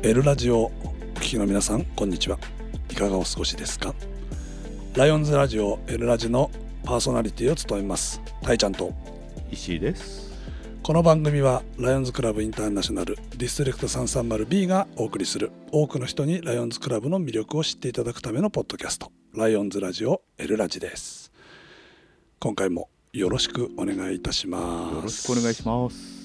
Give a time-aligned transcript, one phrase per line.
[0.00, 0.70] エルラジオお
[1.16, 2.38] 聞きの皆さんこんにちは。
[2.88, 3.94] いかがお過ごしですか？
[4.94, 6.52] ライオンズラジオエルラジの
[6.84, 8.92] パーソナリティを務めますたいちゃんと。
[9.50, 10.32] 石井です。
[10.84, 21.32] この番組はライオンズクラブインターナショナルディストリクト 330B がお送りする多くの人にライオンズクラブの魅力を知っていただくためのポッドキャストライオンズラジオエルラジです。
[22.38, 24.94] 今回もよろしくお願いいたします。
[24.94, 26.17] よろしくお願いします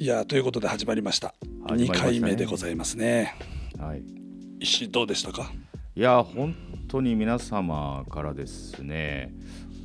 [0.00, 1.34] いやということで始まりました。
[1.66, 2.00] 2始まりましたね。
[2.00, 3.34] 回目でございますね。
[3.78, 4.02] はい。
[4.58, 5.52] 石井どうでしたか？
[5.94, 6.54] いや本
[6.88, 9.34] 当に皆様からですね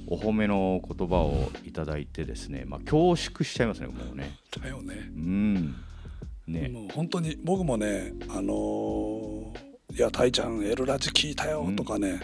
[0.07, 4.37] お褒めの言葉をいただいてですねまあ恐縮しちゃいますねもうね。
[4.57, 5.11] だよね。
[5.13, 5.75] うん。
[6.47, 6.69] ね。
[6.69, 12.21] もう本当に僕もねあのーいやたいちゃんエルラジ聞いたよ」とかね、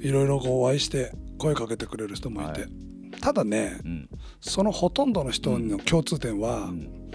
[0.00, 2.70] いろいろこうお会いして声かけてくれる人もいて、はい
[3.20, 4.08] ただねうん。
[4.40, 7.10] そのほとんどの人の共通点は、うん。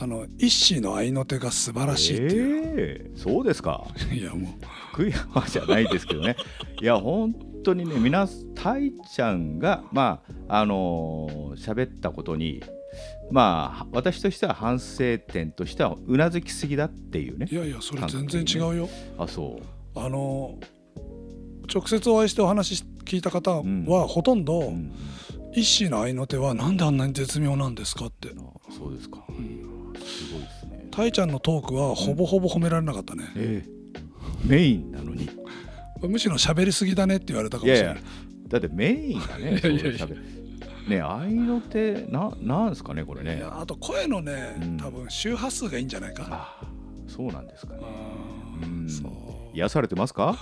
[0.00, 3.86] あの一心の合いの手が素晴らしいっていう、えーそうですか。
[4.12, 4.48] いやも
[4.94, 6.36] 悔やまじゃないですけどね。
[6.80, 12.62] いや本当にね皆たいちゃんがまああのー喋ったことに
[13.30, 17.46] まあ私としては反省点としてはうなずきすぎだっていうね。
[17.50, 19.98] ういやいやそれ全然違うよ、あそう。
[19.98, 20.58] あの
[21.72, 23.84] 直接お会いしてお話し聞いた方うん。
[23.86, 24.92] はほとんど、うん。
[25.54, 28.28] 一心の合いの手はなんであんなに絶妙なんですかって。
[28.30, 28.32] あ
[28.72, 30.88] そうですか、すごいですね。
[30.90, 33.70] たいちゃんのトークはほぼほぼ褒められなかったね、ええ。
[34.46, 35.28] メインなのに。
[36.00, 37.96] むしろ喋りすぎだねって言われたかもしれない。
[38.48, 39.58] だってメインがね。
[39.58, 40.06] いやいやいや。
[40.88, 44.76] ね合いの手ななんですかねこれいねやあと声のね、うん。
[44.78, 46.60] 多分周波数がいいんじゃないかあ
[47.06, 47.80] そうなんですかね。
[48.62, 48.88] うん。
[49.54, 50.36] 癒されてますか？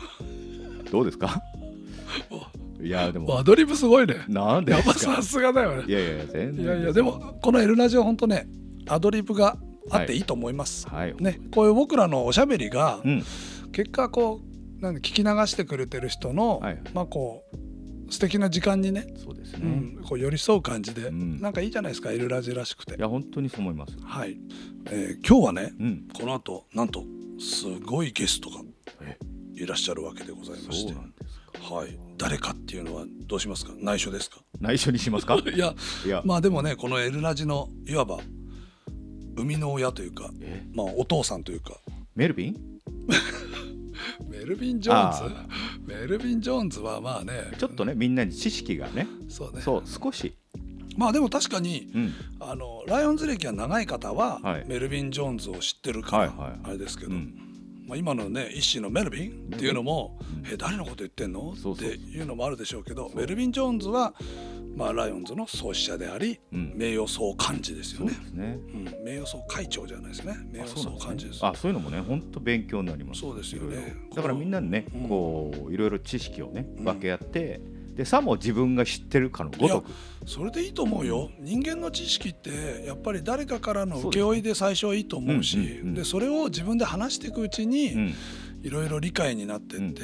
[0.91, 1.43] どうですか？
[2.83, 3.39] いやでも。
[3.39, 4.25] アドリブすごいね。
[4.29, 5.85] なんでやっぱさすがだよね。
[5.87, 6.65] いやいや全然。
[6.65, 8.49] いやいやでもこの「L ラジオ」本当ね
[8.89, 9.57] アドリブが
[9.91, 10.21] あってい。
[10.21, 11.15] いと思います、はい。
[11.19, 13.25] ねこういう僕らのおしゃべりがうん。
[13.73, 14.41] 結果こ
[14.79, 16.79] うなんで聞き流してくれてる人の、はい。
[16.95, 21.41] まあこう素敵な時間にね、そうですね、うん、こう寄り添う感じで、うん。
[21.41, 22.97] なんかいいじゃないですか「L ラジ」らしくて。
[22.97, 24.37] いや本当にそう思いますはい、
[24.87, 26.09] えー今日はねうん。
[26.13, 27.05] この後なんと
[27.39, 28.57] すごいゲストが
[29.03, 29.17] え？
[29.55, 30.93] いらっしゃるわけでございまして。
[30.93, 31.75] そうなんですか。
[31.75, 33.73] はい、誰かっていうのはどうしますか？
[33.79, 34.39] 内緒ですか？
[34.61, 35.37] 内緒にしますか？
[35.55, 38.19] いやいや、まあでもねこの「L ラジ」のいわば
[39.37, 40.67] 生みの親というか、え？
[40.75, 41.73] まあ、お父さんというか。
[42.15, 42.57] メルビン？
[44.29, 45.35] メルビン・ジョーンズ？
[45.35, 45.47] あ
[45.87, 47.53] メルビン・ジョーンズはまあね。
[47.59, 49.07] ちょっとねみんなに知識がね。
[49.29, 49.63] そうね。
[49.63, 50.35] そう少し。
[50.97, 52.13] まあでも確かにうん。
[52.41, 54.65] あのライオンズ歴が長い方は、はい。
[54.67, 56.61] メルビン・ジョーンズを知ってるから、はいはい。
[56.65, 57.35] あれですけど、うん
[57.91, 60.17] まあ、今のね一種のメルビンっていうのも
[60.49, 64.15] 「え誰のこと言ってんの?」っていうのもあるでしょうけどメルビン・ジョーンズは、
[64.77, 66.73] まあ、ライオンズの創始者であり、うん。
[66.77, 68.13] 名誉総幹事ですよね。
[68.33, 68.59] ね。
[68.73, 70.37] うん、名誉総会長じゃないですね。
[70.53, 71.45] 名あ誉総幹事です。
[71.45, 73.23] あそういうのもね本当勉強になります。
[73.23, 73.97] そうですよね。
[74.15, 75.09] だからみんなにねうん。
[75.09, 76.85] こういろいろ知識をねうん。
[76.85, 77.61] 分け合って
[78.01, 79.91] でさも自分が知ってるかのごとく。
[80.25, 81.31] それでいいと思うよ。
[81.39, 85.95] 人間の知識ってやっぱり誰かからの請負いで最初はいいと思うしうんうんうん。
[85.95, 88.15] でそれを自分で話していくうちにうん。
[88.63, 90.03] いろいろ理解になってって。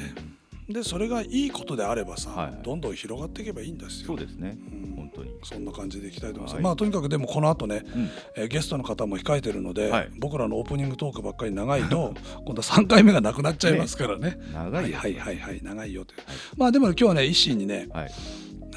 [0.69, 2.59] でそれがいいことであればさ、はい。
[2.63, 4.09] どんどん広がっていけばいいんですよ。
[4.09, 4.59] そうですね。
[4.71, 4.95] うん。
[4.95, 5.31] 本当に。
[5.43, 6.53] そんな感じでいきたいと思います。
[6.55, 6.63] はい。
[6.63, 8.09] まあとにかくでもこの後ね、うん。
[8.35, 10.09] えーゲストの方も控えてるので、はい。
[10.19, 12.13] 僕らのオープニングトークばっかり長いと
[12.45, 14.37] 今度は3回目がなくなっちゃいますからね。
[14.53, 14.97] はい長いよ。
[14.97, 16.19] はいはいはい長いよという。
[16.57, 18.11] まあでも今日はね一心にねはい。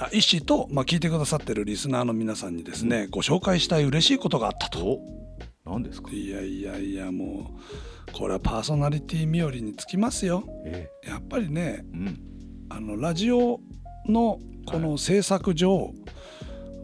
[0.01, 4.99] あ一心と、まあ、聞いてくださってるリスナーの皆さんにですね、ご紹介したい嬉しいことがあったと。
[5.67, 6.11] お何ですか？
[6.11, 7.51] いやいやいやも
[8.09, 10.43] うこれはパーソナリティ冥利につきますよ。
[10.65, 12.19] えやっぱりねうん。
[12.71, 13.61] あのラジオ
[14.09, 15.93] のこの制作上、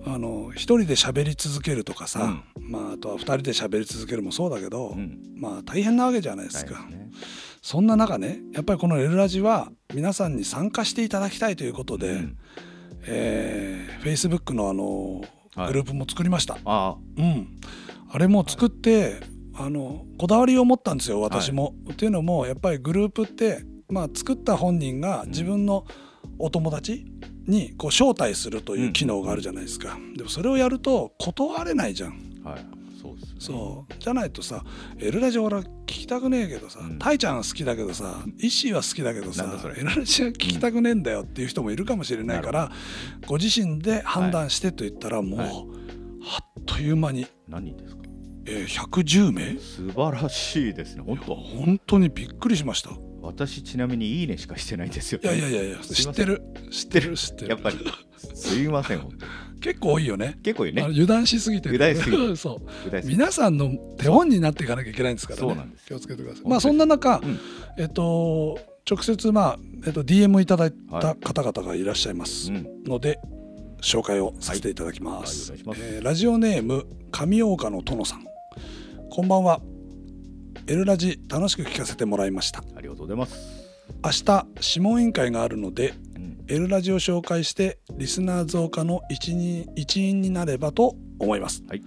[0.06, 5.18] あの一人で喋り続けるとかさ、まあ、あとは二人で喋り続けるもそうだけど、うん。
[5.36, 6.86] まあ大変なわけじゃないですか、
[7.60, 12.36] そんな中ねやっぱりこの「エルラジ」は皆さんに参加していただきたいということで、うん。
[13.08, 15.22] えー、Facebook のあの
[15.54, 15.68] はい。
[15.68, 17.48] グループも作りました、あうん、
[18.10, 19.20] あれも作って、
[19.54, 21.74] あのこだわりを持ったんですよ私も。
[21.90, 25.86] っていうのもやっぱりグループって、まあ、作った本人が自分の
[26.38, 27.06] お友達
[27.46, 29.98] にこう招待するという機能があるじゃないですか。
[30.16, 32.10] でもそれをやると断れないじゃん。
[32.44, 32.66] はい。
[33.00, 33.34] そうですね。
[33.38, 33.94] そう。
[33.98, 34.64] じゃないとさ
[34.98, 36.98] 「エルラジ俺は聞きたくねえけどさ、うん。
[36.98, 39.44] タイちゃんは好きだけどさイッシーは好きだけどさ
[39.76, 42.72] エルラジは聞きたくねえんだよっていう人もいるかもしれないから、
[43.26, 45.50] ご自身で判断してと言ったらもう、はい
[46.28, 48.02] あっという間に、何人ですか？
[48.46, 49.60] えー110名？
[49.60, 51.34] 素晴らしいですね本当。
[51.36, 52.90] 本当にびっくりしました。
[52.90, 52.94] い
[53.26, 55.20] 私ちなみにいいねしかしてないんですよ。
[55.22, 56.42] やいやいやいや知ってる。
[56.70, 57.50] 知ってる知ってる。
[57.50, 57.78] やっぱり。
[58.34, 59.02] すいません
[59.60, 60.38] 結構多いよね。
[60.42, 60.82] 結構いいね。
[60.82, 62.36] 油断しすぎてる油断しすぎて。
[62.36, 63.06] そう。
[63.06, 65.48] 皆さんの手本になっていかなきゃいけないんですからね。
[65.48, 66.48] そうなんです気をつけてください。
[66.48, 67.38] まあそんな中、うん。
[67.78, 68.58] えっと
[68.88, 71.24] 直接まあ、えっと、DM いただいたはい。
[71.24, 72.66] 方々がいらっしゃいますうん。
[72.84, 73.18] ので、
[73.82, 75.60] 紹介をさせていただきます,、はい。
[75.62, 75.94] はいお願いします。
[75.96, 78.24] えーラジオネーム上岡の殿さん。
[79.10, 79.60] こんばんは
[80.68, 82.64] エルラジ楽しく聞かせてもらいました。
[82.76, 83.36] ありがとうございます、
[84.04, 84.16] 明日
[84.56, 86.44] 諮問委員会があるのでうん。
[86.48, 91.82] エルラジを紹介してリスナー増加の一員一員になればと思います、はい。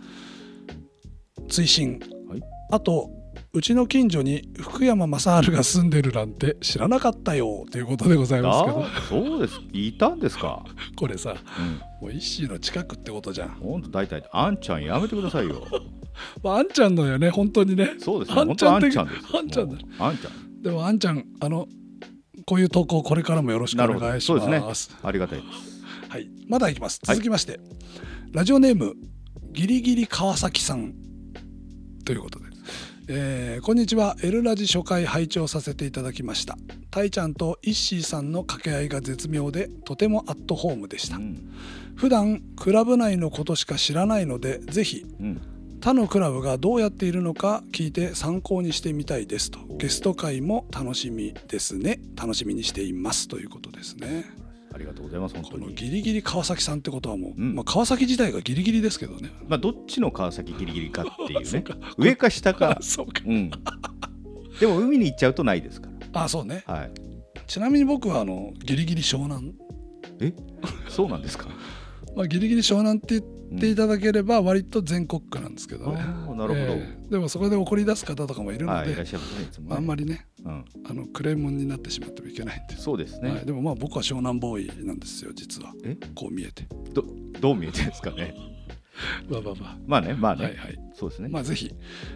[1.50, 2.00] 追伸、
[2.30, 2.42] はい。
[2.72, 3.10] あと
[3.52, 8.86] うちの近所に福山雅治が住んでるなんて知らなかったよということでございますけど。
[8.86, 9.60] あそうです。
[9.74, 10.64] いたんですか？
[10.96, 12.08] これさうん。
[12.08, 15.66] もう一ッの近くってことじゃん、ほんと大体あんちゃんやめてくださいよ。
[16.44, 17.96] まあ、あんちゃんのよね本当にね。
[17.98, 19.40] そうですねあんちゃんあんちゃんですよ。
[19.40, 20.62] あんちゃんあんちゃん。
[20.62, 21.68] でもあんちゃんあの
[22.46, 24.48] こういう投稿これからもよろしくお願いします。
[24.48, 26.10] なるほどそうですありがたいです。
[26.10, 27.00] はい、まだいきます。
[27.06, 27.16] はい。
[27.16, 27.60] 続きまして、
[28.32, 28.96] ラジオネーム
[29.54, 30.94] ギリギリ川崎さん。
[32.06, 32.39] ということで、
[33.12, 34.16] えーこんにちは。
[34.22, 36.60] エルラジ初回拝聴させていただきました。
[36.92, 41.20] たいちゃんとイッシーさんの掛け合いが絶妙でとてもアットホームでしたう。
[41.22, 41.52] ん
[41.96, 45.42] 普段クラブ内のことしか知らないので、ぜひうん
[45.82, 49.60] 他のクラブがどうやっているのか聞いて参考にしてみたいですと。
[49.78, 52.00] ゲスト会も楽しみですね。
[52.16, 54.26] 楽しみにしていますということですね。
[54.74, 55.74] ありがとうございます本当に。
[55.76, 57.56] ギリギリ川崎さんってことはもう、うん。
[57.56, 59.32] まあ、川崎自体がギリギリですけどね。
[59.48, 61.64] まあどっちの川崎ギリギリかっていうね。
[61.98, 62.78] 上か下か。
[62.84, 63.22] そうか。
[63.26, 63.50] うん。
[64.60, 66.64] でも海に行っちゃうとないですかあそうね。
[66.68, 66.92] らはい。
[67.48, 69.54] ちなみに僕はあのギリギリ湘南、
[70.20, 70.34] え？
[70.88, 71.48] そうなんですか？
[72.16, 76.02] まあ、ギリギリ湘南って言っていただければ割と全国区なんですけどね。
[76.02, 77.12] ああなるほど、ええ。
[77.12, 79.04] でもそこで怒り出す方とかもいるので、ね
[79.70, 82.76] あんまりねうん、あのクレームになってしまってもいけないんで。
[82.76, 82.84] す。
[82.84, 85.74] そうですね、はい、でもまあ僕は湘南ボーイなんですよ実は。
[85.84, 85.98] え？
[86.16, 86.68] こう見えて。
[86.94, 87.04] ど
[87.40, 88.34] どう見えてですかね？
[89.30, 90.80] まあまあままあねまああ、ね、はいはい。
[90.94, 91.74] そうですね、まあぜひ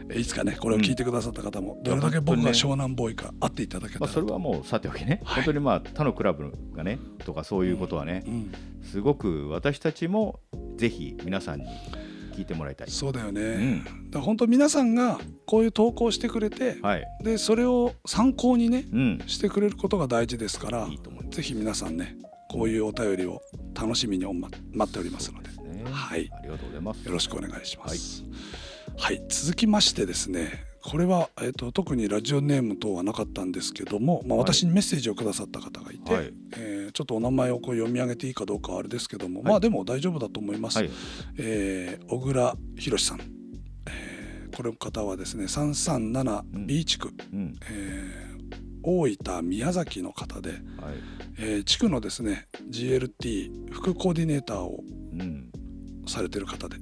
[0.09, 5.43] えいつかねこれを聞いてくださった方もどれだけ僕が湘南ボーイか会っていただけたまあ、それはもうさておきね、はい。
[5.43, 8.51] 本当にまあ他のクラブがねとかそういうことはね、うん、
[8.83, 10.39] すごく私たちも
[10.75, 11.65] ぜひ皆さんに
[12.33, 12.89] 聞いてもらいたい。
[12.89, 13.45] そうだよね、う
[14.07, 14.11] ん。
[14.11, 20.99] だ本当皆さんがこういう投稿してくれて、はい、でそれを参考にねうん、してくれることが大事ですからいい。
[21.29, 22.17] ぜひ皆さんね
[22.51, 23.41] こういうお便りを
[23.73, 25.52] 楽しみに待っておりますので
[25.83, 25.91] ね。
[25.91, 26.29] はい。
[26.33, 27.05] ありがとうございます。
[27.05, 28.23] よろしくお願いします。
[28.97, 34.47] はい、続きましてですねこれは、えー、と特にラジオネーム等はなかったんですけども、まあ、はい。
[34.53, 36.33] 私にメッセージをくださった方がいて、はい。
[36.57, 39.49] えーちょっとお名前をこう読み上げていいかどうかはあれですけども、はい。
[39.49, 40.77] まあでも大丈夫だと思います。
[40.77, 40.91] はい、
[41.39, 43.21] えー小倉博さん、
[43.87, 46.67] えーこの方はですね337うん。
[46.67, 48.33] B 地区、うん、えー
[48.83, 50.59] 大分宮崎の方で、はい、
[51.39, 54.83] えー地区のですね GLT 副コーディネーターを
[55.13, 55.51] うん、
[56.07, 56.77] されてる方で、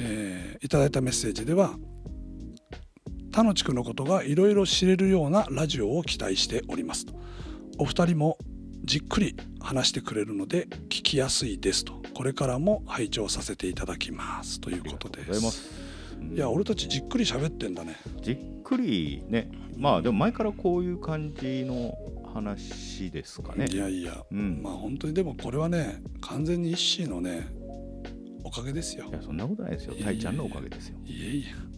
[0.00, 1.74] えーいただいたメッセージでは
[3.32, 7.06] 他の地区のことがいろいろ知れるようなラジオを期待しております。
[7.06, 7.14] と。
[7.78, 8.36] お二人も
[8.84, 11.84] じっくり話してくれるので聞きやすいです。
[11.84, 11.94] と。
[12.14, 14.60] これからも拝聴させていただきます。
[14.60, 15.40] ということです。
[15.50, 15.70] す。
[16.20, 16.34] うん。
[16.34, 17.96] いや俺たちじっくり喋ってんだね。
[18.20, 21.96] じっくりね、まあでも前からこういう感じの
[22.34, 23.66] 話ですかね。
[23.70, 24.60] いやいや、うん。
[24.62, 27.61] まあ本当にでもこれはね完全に一心のねお
[28.52, 29.06] かげですよ。
[29.08, 29.94] いやそんなことないですよ。
[29.94, 30.96] たいちゃんのおかげですよ。
[31.04, 31.72] いえいえ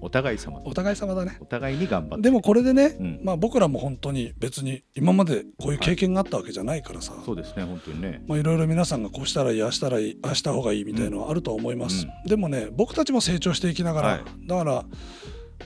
[0.00, 0.60] お互い様。
[0.64, 1.38] お互い様だね。
[1.40, 2.22] お互いに頑張って。
[2.22, 3.20] でもこれでね、うん。
[3.24, 8.22] まあ僕らも本当に別に今までこういう経験があったわけじゃないからさ、そうですね、本当にね。
[8.26, 14.46] まあいろいろ皆さんがこうしたらいいああしたらいいああした方がいいみたいのはあるとは思います、うでもね僕たちも成長していきながら、はい。
[14.46, 14.84] だから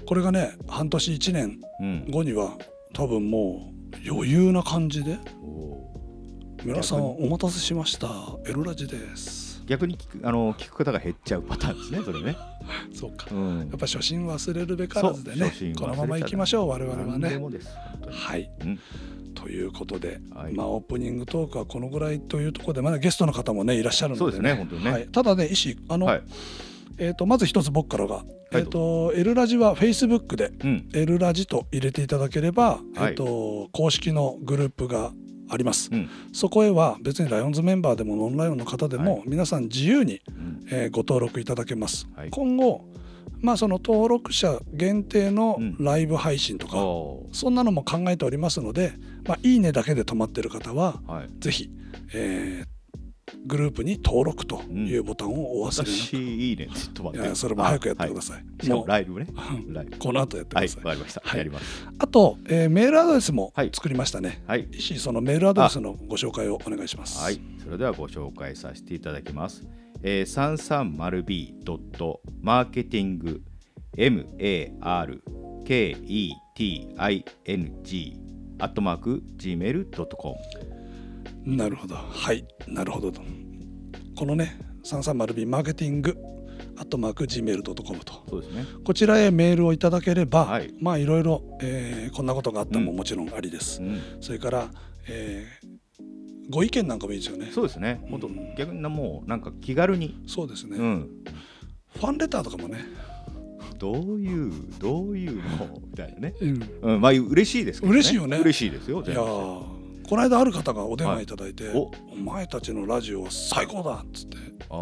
[0.07, 2.07] これがね半年1年うん。
[2.11, 2.57] 後には
[2.93, 5.19] 多分もう余裕な感じで
[6.65, 8.09] 皆さん逆お待たせしました。
[8.47, 12.37] エロラジです逆に聞くあの聞く方が減っちゃうパターンですね、それね。
[12.93, 13.29] そうか。
[13.31, 13.59] うん。
[13.61, 17.41] やっぱ初心忘れるべからずでねこのまま行きましょう我々はね。
[18.11, 18.51] はい。
[18.63, 18.79] うん。
[19.37, 20.55] ということで、はい。
[20.55, 24.91] まあ、オープニングトークはこのぐらいというところでまだゲストの方もねいらっしゃるので、そうですね本当にね。
[24.91, 26.23] はい、ただね石あの、はい。
[26.99, 28.27] えー、とまず一つ僕からが、い。
[28.51, 30.89] えー、とエルラジはフェイスブックでうん。
[30.95, 33.13] エルラジと入れていただければ、えはい。
[33.13, 35.13] ー、と公式のグループが
[35.51, 36.09] あります、うん。
[36.33, 39.23] そこへは別にライオンズメンバーでもノンライオンの方でも、はい。
[39.27, 40.67] 皆さん自由に、うん。
[40.71, 42.31] えーご登録いただけます、はい。
[42.31, 42.85] 今後
[43.41, 45.77] まあその登録者限定のうん。
[45.79, 48.93] ライブ配信とか、おそんなのも考えておりますので、
[49.27, 51.29] まあ、いいねだけで止まってる方はーはい。
[51.41, 51.71] ぜひ、
[52.15, 52.80] えー
[53.47, 56.69] グループに登録というボタンをお忘れなく、私いいね。
[56.75, 57.35] ちょっと待って。
[57.35, 58.45] それも早くやってください。
[58.61, 59.27] あしかもライブね。
[59.69, 59.97] ライブ。
[59.99, 61.39] この後やってくはいださい、わかりました、はい。
[61.39, 61.89] やります。
[61.99, 63.71] あと、えーメールアドレスもはい。
[63.73, 64.69] 作りましたね、はい。
[64.73, 67.19] 石井そのメールアドレスのご紹介をお願いします。
[67.23, 69.67] はい、それではご紹介させていただきます。
[70.03, 70.27] えー、
[71.65, 73.41] 330b.marketing
[73.97, 74.71] m-a-r-k-e-t-i-n-g
[78.59, 80.37] アットマーク gmail.com
[81.45, 81.95] なるほど。
[81.95, 82.47] はい。
[82.69, 83.13] なるほど。
[84.17, 86.17] このね 330B マーケティング
[86.77, 87.65] アットマーク Gmail.com
[88.05, 88.23] と。
[88.29, 88.65] そうですね。
[88.85, 90.75] こちらへメールをいただければ、はい。
[90.81, 92.97] まあいろいろ、えーこんなことがあったもうん。
[92.97, 94.71] もちろんありです、うん、それから、
[95.09, 95.81] えー
[96.49, 97.51] ご意見なんかもいいですよね。
[97.53, 98.05] そうですね。
[98.09, 101.11] もっとうん逆になもうなんか気軽に、そうですね、うん、
[101.95, 102.79] ファンレターとかもね、
[103.79, 105.81] どういうどういうの？
[105.87, 106.35] みたいなね。
[106.41, 106.71] うん。
[106.83, 107.99] うん、まあ嬉しいですけどね。
[107.99, 108.39] 嬉しいよね。
[108.39, 109.03] 嬉しいですよ。
[109.03, 109.80] いやー
[110.11, 111.27] この間ある方がお電話い。
[111.27, 111.93] ただいて、はいお。
[112.13, 114.39] お前たちのラジオは最高だっつって。
[114.69, 114.75] あ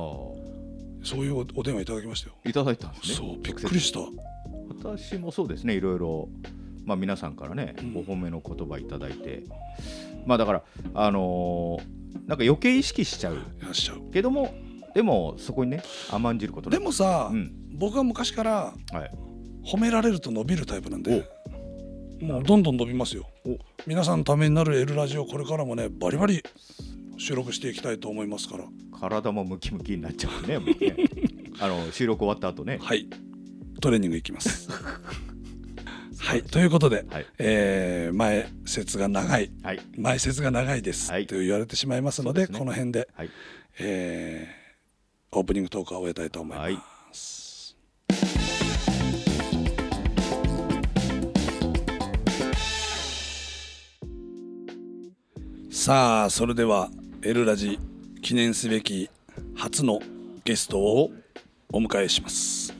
[1.05, 3.15] そういうおお電話いただきましたよ、あ、いただいたんですね。
[3.15, 4.01] そうびっくりした。
[4.71, 6.31] 私もそうですねいろいろ、
[6.87, 7.97] まあ、皆さんからね、うん。
[7.99, 9.45] お褒めの言葉いただいて。
[10.25, 10.63] まあだから
[10.95, 13.37] あのーなんか余計意識しちゃう。
[14.11, 14.55] けども
[14.95, 17.53] でもそこにね甘んじることでもさ、うん。
[17.75, 18.51] 僕は昔から
[18.93, 19.11] はい、
[19.63, 21.29] 褒められると伸びるタイプなんで。
[21.38, 21.38] お
[22.21, 23.27] もうどんどん伸びますよ。
[23.47, 23.59] お。
[23.87, 26.43] 皆さんのためになる L ラジオこれからもねバリバリ
[27.17, 28.65] 収録していきたいと思いますから。
[29.01, 30.97] 体もムキムキになっちゃうねもうね。
[31.61, 32.79] あの収録終わった後ね。
[32.81, 33.09] はい。
[33.81, 34.69] トレーニングいきます。
[36.19, 36.43] はい。
[36.43, 37.27] ということで、はい。
[37.39, 39.51] えー前説が長い。
[39.63, 39.81] はい。
[39.97, 41.27] 前説が長いです、はい。
[41.27, 42.59] と言われてしまいますのでね。
[42.59, 43.31] この辺で、はい。
[43.79, 44.59] えー
[45.31, 46.83] オープニングトークは終えたいと思いま
[47.13, 47.48] す、
[55.89, 56.91] さあそれでは
[57.25, 57.79] 「エルラジ」
[58.21, 59.09] 記念すべき
[59.57, 60.01] 初の
[60.45, 61.11] ゲストを
[61.73, 62.75] お迎えします。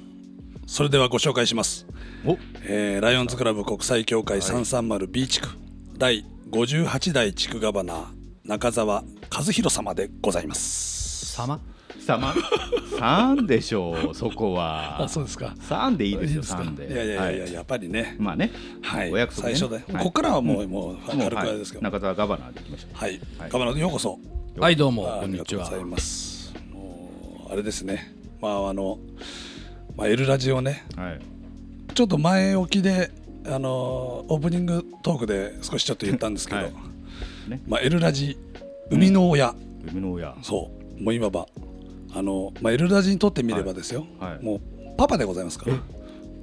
[0.67, 1.87] それではご紹介します。
[2.27, 2.37] お。
[2.65, 5.49] えーライオンズクラブ国際協会 330B 地区、
[5.97, 8.07] 第58代地区ガバナー
[8.45, 9.03] 中澤
[9.35, 11.33] 和弘様でございます。
[11.33, 11.61] 様？
[12.01, 12.33] 様。
[12.99, 15.07] 3でしょうそこは。
[15.09, 15.55] そうですか。
[15.59, 16.63] 3でいいですよか。
[16.63, 16.93] 3で。
[16.93, 17.53] いやいやいやい。
[17.53, 18.17] や、っぱりね。
[18.19, 18.51] まあね。
[18.83, 19.13] はい。
[19.13, 19.55] お約束ね。
[19.55, 20.05] 最初で、はい。
[20.05, 20.71] ここからはもう、うん。
[20.71, 21.85] もう軽くあはいれですけど。
[21.85, 22.97] 中澤ガバナーでいきましょう。
[22.97, 23.21] はい。
[23.39, 23.51] はい。
[23.51, 24.19] ガバナーようこそ。
[24.59, 25.13] はいどうも。
[25.13, 25.67] あこんにちは。
[25.67, 26.55] ありがとうございます。
[26.73, 28.15] もうあれですね。
[28.41, 28.99] まああの、
[29.97, 31.21] まあエルラジオね、はい。
[31.95, 33.11] ちょっと前置きで。
[33.47, 36.73] あのオープニングトークで少しちょっと言ったんですけど、はい。
[37.49, 37.63] ね。
[37.67, 38.37] まあ、エルラジ
[38.91, 39.55] 生みの親、
[39.91, 40.35] 海の親。
[40.43, 41.03] そう。
[41.03, 41.47] もう今ば
[42.15, 44.31] あの、まあ、エルラジにとってみればですよ、はい。
[44.33, 44.61] はいもう
[44.97, 45.77] パパでございますから。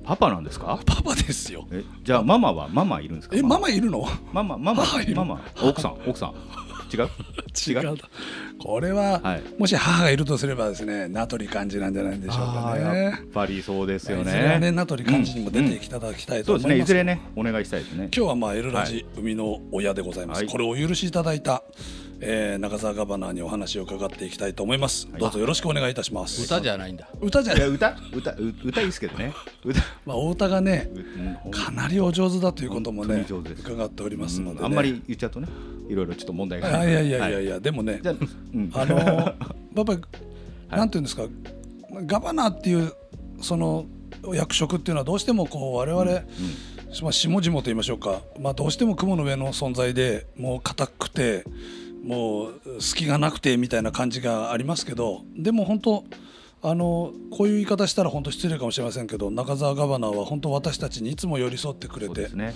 [0.05, 0.79] パパなんですか？
[0.86, 1.67] パパですよ。
[1.72, 3.36] えじゃあママはママいるんですか？
[3.36, 3.69] えママ。
[3.69, 4.07] いるの？
[4.31, 4.86] ママママ。
[5.15, 6.34] ママ奥さん奥さん。
[6.93, 7.10] 違う？
[7.67, 7.98] 違う？
[8.60, 9.43] これは、はい。
[9.57, 14.60] もし母がいるとすればですね名取幹事なんじゃないでしょうかあーやねっぱりそうですよね。
[14.60, 16.77] ね名取幹事にも出ていただきたいとそうですね。
[16.77, 18.10] いずれねお願いしたいですね。
[18.15, 20.48] 今日はまあエルラジ生みの親でございます、はい。
[20.48, 21.63] これをお許しいただいた、
[22.22, 26.43] えー中澤ガバナーにお話を伺っていきたいと思います、どうぞよろしくお願いいたします。
[26.43, 27.07] 歌じゃないんだ。
[27.22, 27.67] 歌じゃない。
[27.67, 29.34] 歌歌う歌いいですけどね。
[29.63, 29.81] 歌。
[30.05, 31.00] まあお歌がねう
[31.48, 31.51] うん。
[31.51, 34.65] かなりお上手だということもね伺っておりますので、ね。
[34.65, 35.48] あんまり言っちゃうとね
[35.89, 36.69] いろいろちょっと問題が。
[36.69, 37.45] いやいやいやいやはい。
[37.45, 38.15] や、でもねじゃあ
[38.53, 38.72] うん。
[38.74, 38.95] あの
[39.75, 40.01] やっぱり、
[40.69, 41.27] なんていうんですか
[42.05, 42.93] ガバナーっていう
[43.41, 43.86] その
[44.34, 46.05] 役職っていうのはどうしてもこう我々、
[47.01, 51.43] まあ、下々と言いましょうか、まあ、どうしても雲の上の存在でもう硬くて
[52.06, 56.04] もう隙がなくてみたいな感じがありますけどでも本当
[56.62, 62.54] あのこういう言い方したら本当失礼かもしれませんけど中澤ガバナーは本当私たちにいつも寄り添ってくれてね。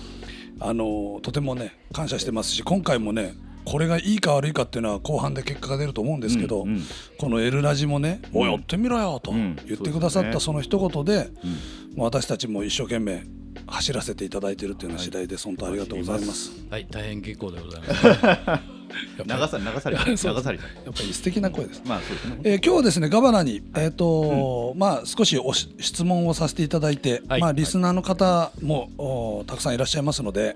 [0.61, 6.81] あのとてもね感謝してますし今回もねこれがいいか悪いかっていうのは後半で結果が出ると思うんですけど、うんうん。
[7.17, 8.41] この「L ラジ」もね「うん。
[8.41, 11.97] おいやってみろよ」とうん言ってくださったその一言で、うん。
[11.97, 13.23] もう私たちも一生懸命
[13.67, 16.51] 走らせていただいているというような次第です、本当ありがとうございます。
[16.69, 18.61] はい大変結構でございます
[19.17, 21.81] 流さ流され流されやっぱり素敵な声です。
[21.85, 22.39] うまあそうですね。
[22.43, 27.41] えー今日はですねガバナに、えーとまあ、少しおし質問をさせていただいて、はい。
[27.41, 30.55] まあ、リスナーの方も、おたくさんいらっしゃいますので、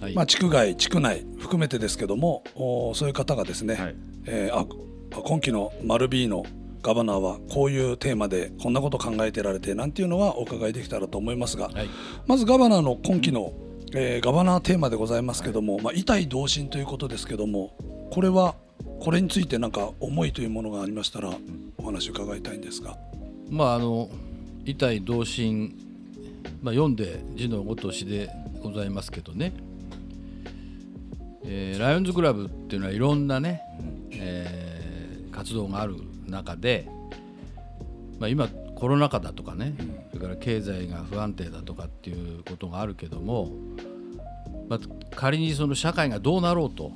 [0.00, 0.14] はい。
[0.14, 3.94] まあ、地区外地区内含めてですけどもおそういう方がですね、はい。
[4.26, 4.66] えーあ
[5.10, 6.44] 今期の丸 B の
[6.82, 11.88] ガバナーはこういうテーマでこんなこと考えてられてなんていうのはお伺いできたらと思いますが、はい。
[12.26, 13.52] まずガバナーの今期の、
[13.94, 17.74] えーガバナーテーマでございますけども、まあ、痛い同心ということですけども
[18.10, 18.54] これは
[19.00, 21.30] これについて何か思いというものがありましたら
[21.78, 22.96] お話を伺いたいんですが。
[23.50, 24.10] まああの
[24.66, 25.74] 「痛い同心」
[26.62, 28.30] まあ、読んで字のごとしで
[28.62, 29.52] ございますけどね、
[31.44, 33.62] えーライオンズクラブっていうのはいろんなね、
[34.12, 34.68] えー
[35.38, 35.94] 活動がある
[36.26, 36.88] 中で、
[38.18, 39.74] まあ、今コロナ禍だとかね、
[40.12, 43.50] それから経済が不安定だとかっていうことがあるけども、
[44.68, 44.78] まあ、
[45.16, 46.92] 仮にその社会がどうなろうと、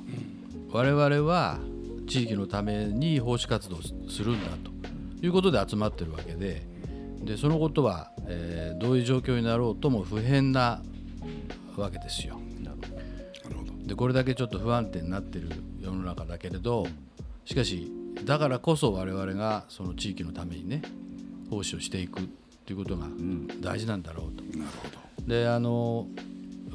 [0.71, 1.59] 我々は
[2.07, 4.71] 地域のために奉仕活動をするんだと
[5.25, 6.65] いうことで集まってるわけで
[7.21, 10.81] でそのことは、えーどういう状況になろうとも不変な
[11.75, 12.39] わけですよ。
[13.85, 15.49] でこれだけちょっと不安定になってる
[15.81, 16.87] 世の中だけれど
[17.43, 17.91] しかし
[18.23, 20.81] だからこそ我々がその地域のためにね
[21.53, 22.21] 奉仕をしていく
[22.65, 23.07] ということが
[23.61, 24.43] 大事なんだろうと。
[24.57, 26.07] なるほどであの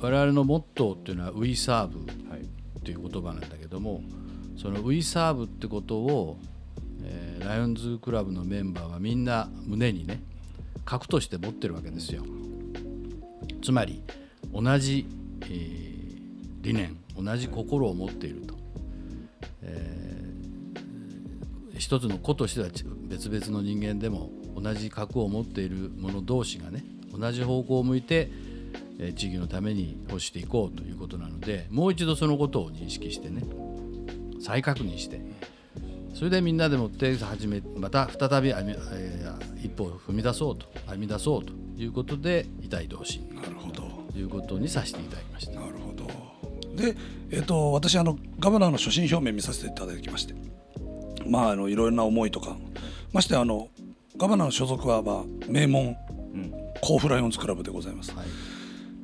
[0.01, 2.41] 我々のモットーっていうのは「We Serve」はい
[2.93, 4.03] う言葉なんだけども
[4.57, 6.39] その「We Serve」ってことを、
[7.03, 10.21] えーライオンズクラブのメンバーはみんな胸にね
[10.85, 12.25] 核として持ってるわけですよ。
[13.63, 14.03] つまり
[14.53, 15.07] 同じ、
[15.43, 15.89] えー
[16.61, 18.55] 理念同じ心を持っていると、
[19.63, 24.31] えー一つの個としてはち別々の人間でも
[24.61, 26.85] 同じ核を持っている者同士がね
[27.17, 28.31] 同じ方向を向いて、
[28.99, 33.43] えー地域のために欲していこうということなのでもう一度そのことを認識してね
[34.41, 35.21] 再確認して
[36.15, 43.29] それでみんなでもって始めまた再びえー一歩を踏み出そうと歩み出そうということで痛い同心。
[43.35, 43.83] なるほど。
[44.13, 45.61] ということにさせていただきました。
[45.61, 46.07] なるほど。
[46.75, 46.97] で、
[47.31, 50.35] えっと私あのガバナーの所信表明見させていただきまして
[51.27, 52.57] まああのいろいろな思いとか
[53.13, 53.69] ましてあの
[54.19, 55.97] ガバナーの所属は、まあ、名門
[56.35, 56.53] うん。
[56.81, 58.27] 甲府ライオンズクラブでございます、はい、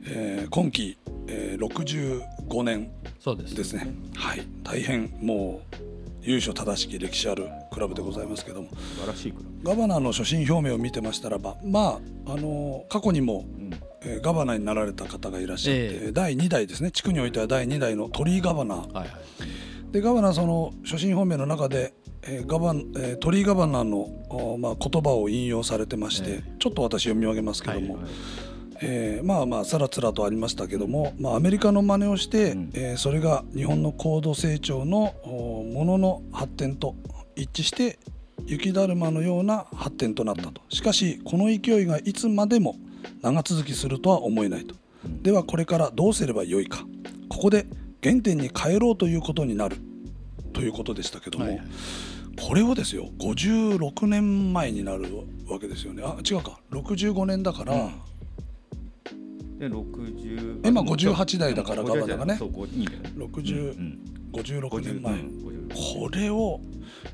[0.06, 2.90] えー今季、えー65年
[3.36, 3.94] ですですね。
[4.16, 4.42] はい。
[4.62, 5.76] 大変もう
[6.22, 8.68] 由緒正しき歴史あるクラブでございますけども。
[8.70, 13.70] 素晴らしいクラガバナーの所信表明を見てましたらばまああの過去にもブ、うん。
[14.02, 16.12] えーガバナーになられた方がいらっしゃって、ええ。
[16.12, 16.90] 第2代ですね。
[16.90, 18.74] 地区においては第2代の鳥居ガバナ。
[18.74, 19.08] ーはいはい
[19.94, 23.98] でガバナーその所信表明の中で、えーガバンえー鳥居ガバナーの、
[24.28, 28.04] おまあ、言葉を引用されてまして、えちょっと私読み上げますけども、はい
[28.82, 32.70] えーまあまあさらつらとありましたけども、まあ、アメリカの真似をして、うん。
[32.74, 36.96] えーそれが日本の高度成長のおものの発展と
[37.36, 38.00] 一致して
[38.46, 40.60] 雪だるまのような発展となったと。
[40.70, 42.74] しかしこの勢いがいつまでも
[43.22, 44.74] 長続きするとは思えないと。
[45.04, 45.22] うん。
[45.22, 46.84] ではこれからどうすればよいか。
[47.28, 47.68] ここで
[48.04, 49.78] 原点に帰ろうということになる。
[50.52, 51.56] ということでしたけども、はい。
[51.56, 51.66] はい
[52.36, 55.04] これをですよ56年前になる
[55.48, 56.02] わけですよね。
[56.04, 56.58] あ違うか。
[56.72, 59.58] 65年だから、うん。
[59.58, 62.36] で60今58代だからうんガバナがね。
[62.36, 62.84] そうこういいん。
[62.86, 64.00] だよね60うん
[64.32, 65.18] 56年前、うん
[65.70, 66.60] 50これを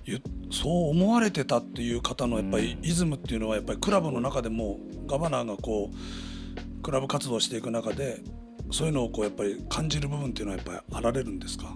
[0.06, 2.84] ゆそう思われてたっていう方のやっぱりうん。
[2.86, 8.22] イズムっていうのはやっぱりクラブの中でもガバナーがこうクラブ活動していく中で
[8.70, 11.74] そういうのをこうやっぱり感じる部分っていうのはやっぱりあられるんですか？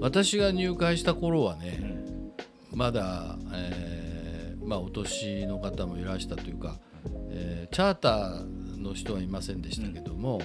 [0.00, 2.32] 私が入会した頃はうねん。
[2.72, 6.78] まだ、えーまあ、お年の方もいらしたというか、
[7.30, 10.40] えーチャーターの人はいませんでしたけども、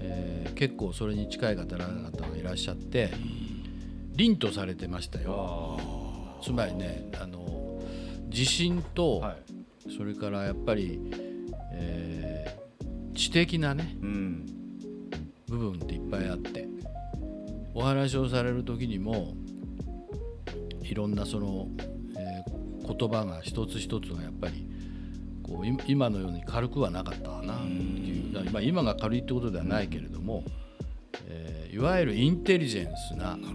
[0.00, 3.10] えー結構それに近い方々がいらっしゃって
[4.14, 5.76] 凛とされてましたよ。
[5.78, 7.80] あつまりねあの
[8.28, 9.36] 地震と、ーはい。
[9.96, 11.21] それからやっぱり、えー
[13.22, 14.46] 知的なねうん。
[15.48, 16.66] 部分っていっぱいあって
[17.74, 19.34] お話をされる時にも
[20.82, 21.68] いろんなその、
[22.16, 24.66] えー言葉が一つ一つがやっぱり
[25.42, 28.50] こうい今のように軽くはなかったかなっていう。
[28.50, 30.44] まあ今が軽いってことではないけれども、
[31.28, 33.48] えーいわゆるインテリジェンスなな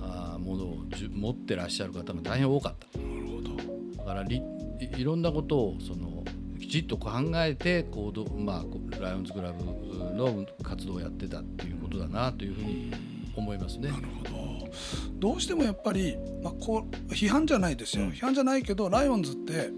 [0.00, 2.98] あーものを持ってらっしゃる方が大変多かった。
[2.98, 3.98] なるほど。
[3.98, 6.11] だからいろんなことをその
[6.72, 12.90] きちっと考えて行動、まあ、ライオンズクラブの活動をやってたっていうことだなというふうに
[13.36, 13.90] 思いますね。
[13.90, 14.70] なるほど。
[15.18, 18.10] どうしてもやっぱり、まあ、こう批判じゃないですよ、うん。
[18.12, 19.68] 批判じゃないけどライオンズって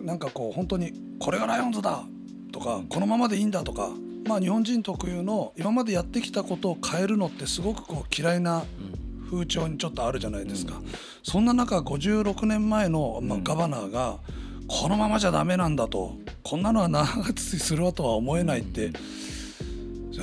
[0.00, 2.04] なんかこう本当にこれがライオンズだ
[2.52, 3.90] とかこのままでいいんだとか、
[4.28, 9.06] まあ、日本人特有の今までやってきたことを変えるのってすごくこう嫌いなうん。
[9.28, 10.80] 風潮にちょっとあるじゃないですか、
[11.24, 13.42] そんな中56年前の、まあ、うん。
[13.42, 14.20] ガバナーが
[14.68, 18.92] このままじゃダメなんだとこんなのは長続きするとは思えないって、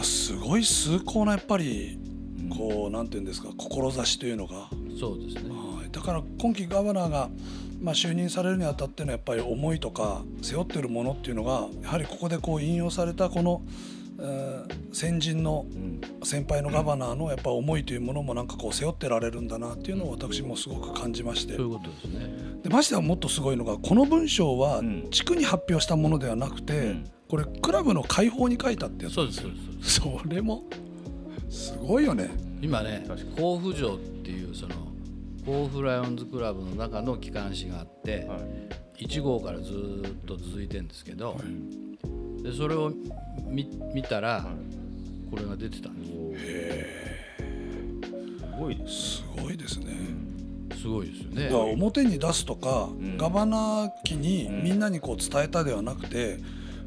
[0.02, 1.98] すごい崇高なやっぱり
[2.50, 5.50] こうなんていうんですか志というのが、そうですね。
[5.50, 7.30] はいだから今期ガバナーが、
[7.80, 13.62] まあ、就任されるにあたってのやっぱり思いとか背負ってるものっていうのがやはりここでこう引用されたこの、
[14.20, 22.43] えー先人のうん先輩のガバナーのやっぱ思いというものもなんかこう背負ってられるんだなっていうのを私もすごく感じましてそういうことですね。
[22.64, 25.08] でましてはもっとすごいのがこの文章はうん。
[25.12, 27.12] 地区に発表したものではなくて、うん。
[27.30, 29.16] これクラブの会報に書いたってやつ。
[29.16, 29.42] そうです
[30.00, 30.64] それも
[31.50, 32.32] すごいよね。
[32.62, 34.76] 今ね甲府城っていうその
[35.46, 39.06] 甲府ライオンズクラブの中の機関誌があって、はい。
[39.06, 41.38] 1号からずーっと続いてるんですけど、
[42.42, 42.94] でそれを
[43.46, 44.46] 見見たら、
[45.30, 46.12] これが出てたんです。
[48.40, 50.23] すごいですすごいですね。
[50.82, 51.50] すごいですよね。
[51.54, 53.18] 表に出すとか、ん。
[53.18, 56.40] ガバナー機にみんなにこう伝えたではなくて、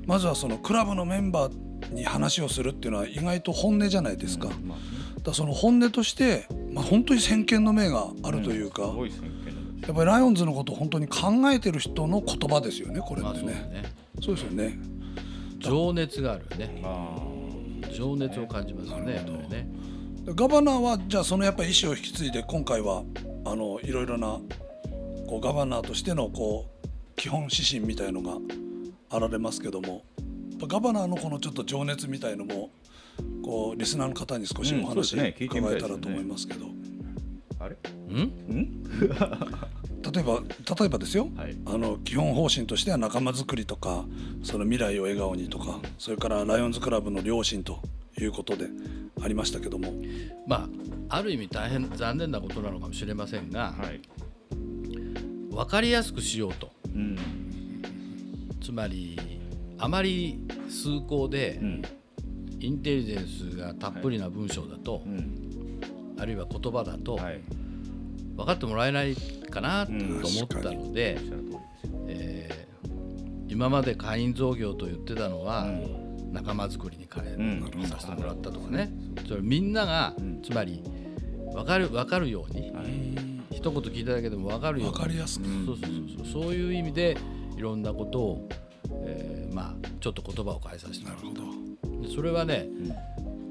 [0.07, 4.49] まずはそのクラブのメンバーに話をするっていうのは意外と本音じゃないですか。
[4.65, 4.79] まあ
[5.27, 13.85] らその本音として、まあ、本当に先見の明があるというか、すごい先見のやっぱりライオンズのことを本当に考えてる人の言葉ですよねこれまあってね。
[14.23, 14.79] そうですよね。
[15.59, 16.83] 情熱があるよね。
[16.85, 17.19] あ
[17.93, 19.15] 情熱を感じますよね。
[19.51, 19.69] ね
[20.27, 23.05] ガバナーはじゃあそのやっぱり意思を引き継いで今回は
[23.57, 24.39] あのいろいろな
[25.27, 28.37] こうガバナーとしてのこう基本指針みたいのが
[29.09, 30.05] あられますけども
[30.51, 32.69] やっぱガバナーのこのちょっと情熱みたいのも
[33.43, 35.25] こうリスナーの方に少しうんお話伺
[35.73, 36.67] えたらと思いますけど、
[37.59, 37.77] ああれ
[38.11, 38.19] うん？
[38.21, 38.85] ん
[40.13, 40.43] 例えば
[40.79, 41.57] 例えばですよ、はい。
[41.65, 44.05] あの基本方針としては仲間づくりとか
[44.43, 47.81] その未来を笑顔にとかそれからライオンズクラブの良心と
[48.21, 48.67] いうことで
[49.23, 49.93] ありましたけども。
[50.47, 50.69] ま
[51.09, 54.01] あある意味大変残念なことなのかもしれませんが、はい。
[55.51, 56.71] 分かりやすくしようと。
[56.95, 57.17] うん。
[58.61, 59.19] つまり
[59.79, 61.83] あまり崇高でうん。
[62.59, 65.81] インテリジェンスがたっぷりな文章だと、うん。
[66.19, 67.41] あるいは言葉だとはい。
[68.37, 69.15] 分かってもらえない
[69.51, 71.17] かなとうん思ったので
[72.07, 72.67] えー
[73.49, 76.06] 今まで会員造業と言ってたのは、うん
[76.37, 77.43] 仲間づくりに変え、う
[77.79, 77.87] ん。
[77.87, 78.93] させてもらったとかね。
[79.27, 80.43] それみんなが、うん。
[80.43, 80.83] つまり
[81.53, 82.87] 分かる分かるように、はい。
[83.55, 85.91] 一言聞いただけでも分かるように分かりやすく、そうそう
[86.25, 86.55] そうそう。
[86.55, 87.17] いう意味で
[87.57, 88.49] いろんなことを、
[89.07, 91.43] えーまあちょっと言葉を変えさせてもらなるほど。
[92.01, 92.69] うでそれはね、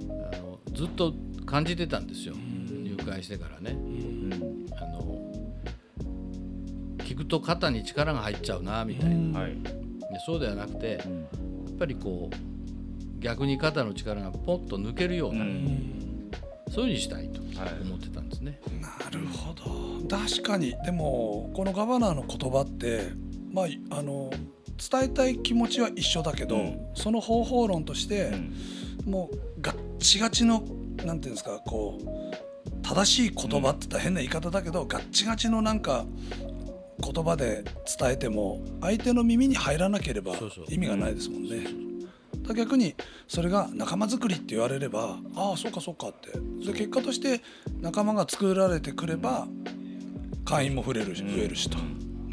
[0.10, 1.14] あのずっと
[1.46, 3.72] 感じてたんですよ、入会してからね。
[3.72, 4.68] うん。
[4.78, 5.20] あの
[7.00, 9.56] 聞くと肩に力が入っちゃうなみたいな、はい。
[9.64, 9.70] で
[10.26, 11.24] そうではなくてやうん。
[11.76, 12.36] っぱりこう
[13.26, 16.30] 逆に肩の力がポッと抜けるよううな、ん。
[16.70, 17.82] そういうふうにしたいとはい。
[17.82, 18.60] 思ってたんですね。
[18.82, 20.08] なるほど。
[20.08, 20.76] 確かに。
[20.86, 23.10] でもこのガバナーの言葉って
[23.52, 23.66] まあ
[23.98, 24.30] あの
[24.92, 26.78] 伝えたい気持ちは一緒だけど、うん。
[26.94, 28.32] その方法論として
[29.06, 29.12] う、ん。
[29.12, 30.64] もうガッチガチの
[31.04, 32.06] なんていうんですかこう
[32.84, 36.06] 正しい言葉って言ったら変な言い方だけど、ガッチガチのなんか
[37.04, 37.64] 言葉で
[38.00, 40.66] 伝えても相手の耳に入らなければそうそう。
[40.70, 41.58] 意味がないですもんね。
[41.58, 41.76] だから
[42.54, 42.96] 逆に
[43.28, 46.32] それが仲間作りって言われればああそうかそうかって。
[46.66, 47.42] で結果として
[47.82, 49.48] 仲間が作られてくれば
[50.46, 51.36] 会員も増えるしうん。
[51.36, 51.78] 増えるしと、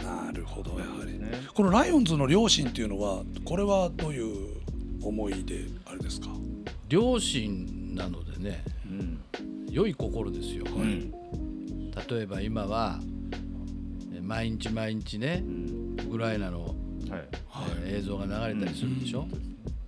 [0.03, 1.33] なるほどやはり、ね。
[1.55, 4.53] このライオンズの両親っていうのはこれはどういう
[5.03, 6.29] 思いであれですか、
[6.88, 9.20] 両親なのでねうん。
[9.70, 10.64] 良い心ですよ。
[10.68, 11.11] うん。
[11.90, 13.01] 例えば今は
[14.14, 15.96] え毎日毎日ねうん。
[16.09, 16.75] ウクライナの、はい。
[17.87, 19.40] えー映像が流れたりするでしょ、そう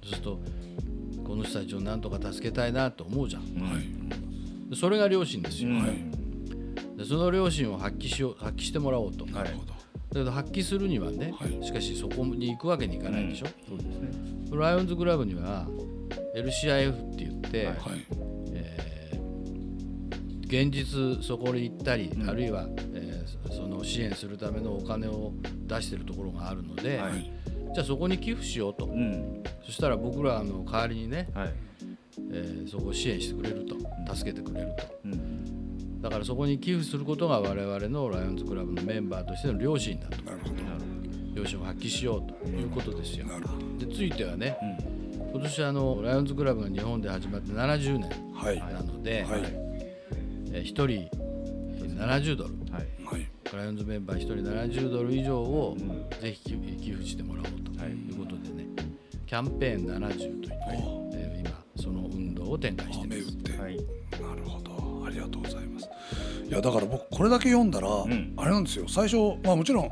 [0.06, 0.40] すると
[1.24, 3.42] この人たちをなんとか助けたいなと思うじゃん。
[3.42, 4.70] はい。
[4.70, 5.70] でそれが両親ですよ。
[5.70, 6.96] うんはい。
[6.98, 9.24] でその両親を発揮しよう発揮してもらおうと。
[9.26, 9.50] だはい
[10.12, 11.64] けど発揮するにはね、はい。
[11.64, 13.46] しかしそこに行くわけにいかないでしょ。
[13.68, 14.10] そうですね。
[14.52, 15.66] ライオンズクラブには
[16.36, 17.76] LCIF って言って、はい。
[17.76, 18.06] はい
[18.52, 19.24] えー
[20.46, 22.30] 現実そこに行ったり、うん。
[22.30, 25.32] あるいは、えーそその支援するためのお金を
[25.66, 27.32] 出してるところがあるので、はい
[27.74, 29.42] じゃあそこに寄付しようと、うん。
[29.64, 31.54] そしたら僕らの代わりにね、はい。
[32.32, 33.76] えーそこを支援してくれると。
[34.14, 34.84] 助けてくれると。
[35.04, 36.00] うん。
[36.00, 40.22] だからそこに寄付することが我々のライオンズクラブのメンバーとしての良心だと。
[40.22, 40.54] なるほど。
[41.34, 43.26] 良心を発揮しようということですよ。
[43.78, 44.56] でついてはね
[45.32, 48.58] 今年あのライオンズクラブが日本で始まって70年はい。
[48.60, 49.42] なので、はい。
[50.52, 51.08] えー1人
[51.98, 52.50] 70ドル。
[52.72, 52.86] はい
[53.56, 55.88] ライオンズメンバー1人70ドル以上をうん。
[56.20, 57.80] ぜひ寄寄付してもらおうと。
[57.82, 57.92] はい。
[57.92, 58.66] いうことでね。
[59.26, 61.50] キャンペーン70といって、おえー今
[61.82, 63.20] その運動を展開しています。
[63.20, 63.76] 雨打って、はい。
[63.76, 65.04] なるほど。
[65.06, 65.88] ありがとうございます。
[66.48, 68.34] いやだから僕これだけ読んだら、ん。
[68.36, 68.86] あれなんですよ。
[68.88, 69.90] 最初まあもちろん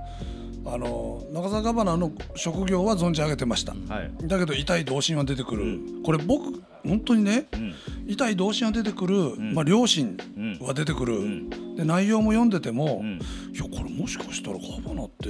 [0.65, 4.11] あの中澤ガバナーの職業は存じ上げてました、はい。
[4.27, 7.75] だけど痛い同心は出てくる、うこれ僕本当にねうん。
[8.07, 9.55] 痛い同心は出てくる、ん。
[9.55, 10.59] まあ、両親うん。
[10.61, 11.75] は出てくる、ん。
[11.77, 13.19] で内容も読んでても、うん。
[13.19, 15.29] いやこれもしかしたらガバナーって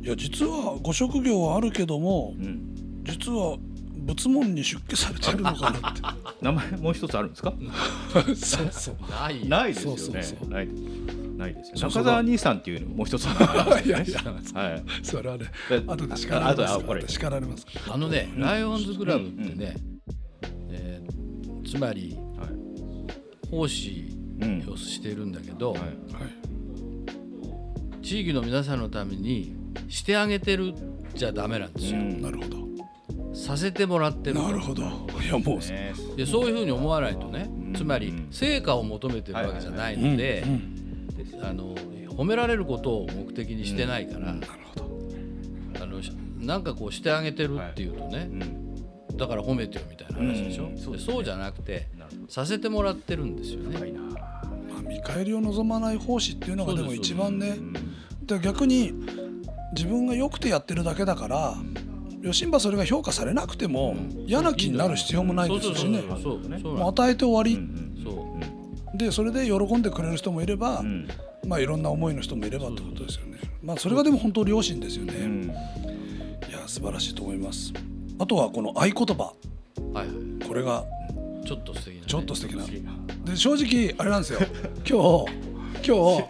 [0.00, 3.02] いや実はご職業はあるけどもうん。
[3.04, 3.56] 実は
[4.06, 6.00] 仏門に出家されてるのかなって。
[6.42, 7.52] 名前もう一つあるんですか？
[8.34, 8.96] そうそう。
[9.10, 9.98] ないないですよね。
[9.98, 10.48] そうそうそう。
[10.48, 10.68] ない
[11.38, 14.40] ないですよ中澤兄さんっていうのもう一ついやいですよやね。
[14.52, 14.82] はい。
[15.02, 17.00] それはねで後で叱られますああこれ。
[17.00, 19.76] 後で叱られますあのね、ライオンズクラブってね、
[20.70, 22.48] えーつまりはい。
[23.50, 24.16] 奉仕
[24.70, 25.80] をしているんだけど、はい。
[25.80, 25.90] はい。
[28.04, 29.54] 地域の皆さんのために
[29.88, 30.74] してあげてる
[31.14, 32.22] じゃダメなんですよ、うん。
[32.22, 32.58] なるほど。
[33.34, 34.82] させてもらってるなるほど。
[34.82, 34.86] い
[35.28, 35.92] やもうね。
[36.16, 40.77] でそういうふうに思わないとね、うんつまり成果を求めてるわけじゃないのでうんうん
[41.42, 44.40] あの褒められることを目的にしてないから、うん。
[44.40, 45.82] なるほど。
[45.82, 48.28] あのしなんかこうしてあげてるっていうとね、
[49.10, 49.16] うん。
[49.16, 50.78] だから褒めてよみたいな話でしょ、うん。
[50.78, 51.00] そうね。
[51.00, 51.88] そうじゃなくて
[52.28, 53.92] させてもらってるんですよね。
[54.70, 57.56] まあ見返りを望まない奉仕っていうのがでも一番ね。
[57.58, 57.74] うん
[58.28, 58.92] で逆に
[59.74, 61.54] 自分が良くてやってるだけだから
[62.18, 64.24] 余震波それが評価されなくてもうん。
[64.26, 66.02] 嫌な気になる必要もないですしね。
[66.08, 68.00] 与えて終わり、うん。
[68.04, 68.27] そう
[68.94, 71.08] でそれで喜んでくれる人もいれば、うん
[71.46, 73.38] まあいろんな思いの人もいればってことですよね。
[73.62, 75.14] まあそれがでも本当良心ですよね。
[75.14, 75.44] うん
[76.48, 77.72] いや素晴らしいと思います。
[78.18, 79.32] あとはこの合言葉
[79.92, 80.12] はいは
[80.44, 80.84] いこれが
[81.46, 82.64] ちょっと素敵な、ね、ちょっと素敵な。
[83.24, 84.40] で正直あれなんですよ。
[84.88, 86.24] 今日今日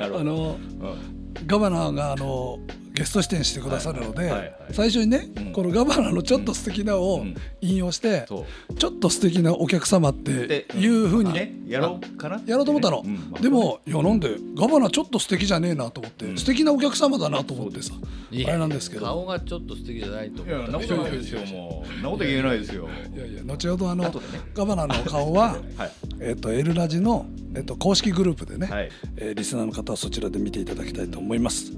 [0.00, 2.58] あのうんガバナーがあの
[2.94, 4.54] ゲスト出演してくださるので、はいはいはい。
[4.72, 5.52] 最初にね、うん。
[5.52, 7.34] このガバナーのちょっと素敵なをうん。
[7.60, 8.44] 引用して、ちょ
[8.88, 12.42] っと素敵なお客様ってでいうふうにねやろうかな？
[12.44, 13.30] やろうと思ったの、うん。
[13.32, 16.38] でもいやなんでガバナちょっと素敵じゃねえなと思って、うん。
[16.38, 19.06] 素敵なお客様だなと思ってさ、あれなんですけど。
[19.06, 22.02] 顔がちょっと素敵じゃないといや思ったなことないですよもう。
[22.02, 22.88] なこと言えないですよ。
[23.14, 24.12] いやいや後ほどあの
[24.54, 31.72] ガバナの顔ははいえっとエルラジの、えっと公式グループでね、はいえーリスナーの方はそちらで見ていただきたいと思います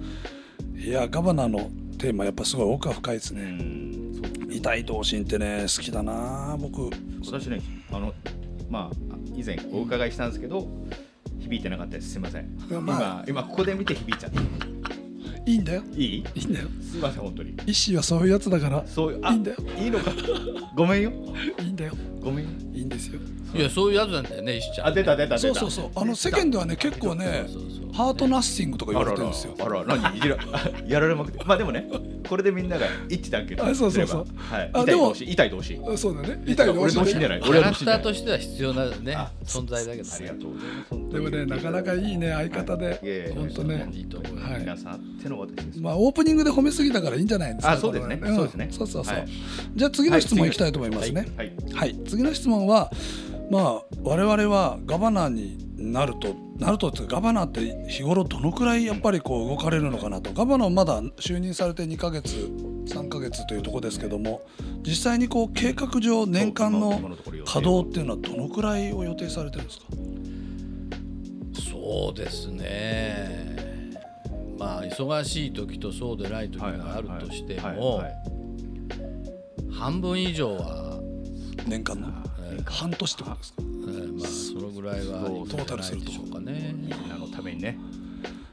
[0.76, 6.90] いやガバナのテーマやっぱすごい奥が深いですうね、う痛い同心ってね好きだな僕。
[7.24, 7.60] 私ね
[7.90, 8.12] あの
[8.68, 10.68] まあ以前お伺いしたんですけど
[11.40, 12.10] 響いてなかったです。
[12.10, 12.58] すいません。
[12.70, 14.40] やまあ今今ここで見て響いちゃった。
[15.46, 15.82] いいんだよ。
[15.94, 16.24] いい？
[16.34, 16.68] いいんだよ。
[16.80, 17.50] すいません本当に。
[17.50, 18.86] 意思はそういうやつだから。
[18.86, 19.56] そういうあいいんだよ。
[19.78, 20.12] いいのか。
[20.74, 21.12] ごめんよ。
[21.60, 21.92] いいんだよ。
[22.20, 22.44] ごめん。
[22.46, 23.20] よいいんですよ
[23.54, 24.86] いやそういうやつなんだよね石ちゃん。
[24.88, 25.48] あ出た出た出た。
[25.48, 25.90] そうそうそう。
[25.94, 29.54] あの世間ではね結構ねそうそうそうハートナッシングとか言われてるんですよ。
[29.60, 30.16] あらら何？
[30.16, 30.36] いじら
[30.86, 31.44] やられまくって。
[31.44, 31.88] まあでもね
[32.28, 34.26] これでみんなが一致団結あそうそうそう。
[34.26, 34.42] すれば。
[34.58, 34.70] はい。
[34.72, 36.42] あでも痛い同士痛い同士あそうだね。
[36.44, 37.40] 痛い同俺同士じゃない。
[37.40, 38.02] キャラクター俺は同士じゃない。
[38.02, 40.40] としては必要なねあ存在だけどありがね。
[40.40, 41.12] とうございます。
[41.14, 43.00] でもねなかなかいいね相方で。
[43.02, 43.88] いやいや本当ね。
[43.92, 44.60] いいと思うはい。
[44.60, 45.80] 皆さんあっての私です。
[45.80, 48.16] まあオープニングで褒めすぎたからいいんじゃないですかあそうですね。
[48.16, 48.68] これはそうですね。
[48.72, 49.14] そうそうそう。
[49.14, 49.28] はい。
[49.76, 51.28] じゃあ次の質問いきたいと思いますね。
[51.36, 51.52] はい。
[51.74, 51.96] はい。
[52.08, 52.90] 次の質問は
[53.50, 55.58] まあ我々はガバナーに
[55.92, 60.32] なるとなるとってガバナーって日頃どのくらいやっぱりこう動かれるのかなと。
[60.32, 62.34] ガバナーまだ就任されて2ヶ月
[62.86, 64.42] 3ヶ月というところですけども
[64.82, 69.86] 実際にこう計画上年間今の稼働っていうのはどのくらいを予定されてるんですか？
[71.70, 73.92] そうですね。
[74.58, 78.02] まあ忙しい時とそうでない時があるとしても
[79.70, 81.00] 半分以上は、
[81.66, 82.08] 年間の？
[82.66, 83.58] えー半年ってことですか？
[83.60, 86.74] えーまあそのぐらいはそういくんじゃないでしょうかね。
[86.76, 87.78] みんなのためにね。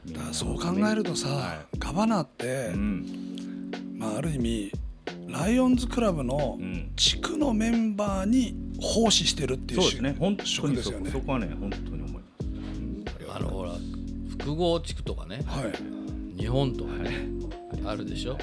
[0.06, 3.30] だそう考えるとさ、はガバナーって、うん。
[3.96, 4.72] まあ、ある意味
[5.28, 6.92] ライオンズクラブのうん。
[6.96, 10.16] 地区のメンバーに奉仕してるっていうそうですね。
[10.18, 11.10] 本当にですよね。
[11.10, 13.72] そこはね本当に思いますあのほら
[14.30, 15.42] 複合地区とかね。
[15.46, 16.40] はい。
[16.40, 17.28] 日本とかね
[17.86, 18.36] あるでしょ？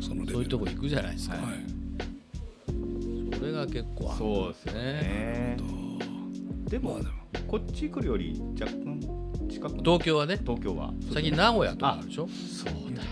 [0.00, 1.44] そのそういうとこ行くじゃないですか、はい
[3.56, 5.56] が結構あるそうですよね。
[6.68, 7.12] でもまあでも。
[7.48, 9.00] こっち来るより若干
[9.48, 10.38] 近く東京はね。
[10.42, 10.92] 東京は。
[11.12, 12.26] 最近名古屋とかあるでしょ？
[12.28, 13.02] そうだ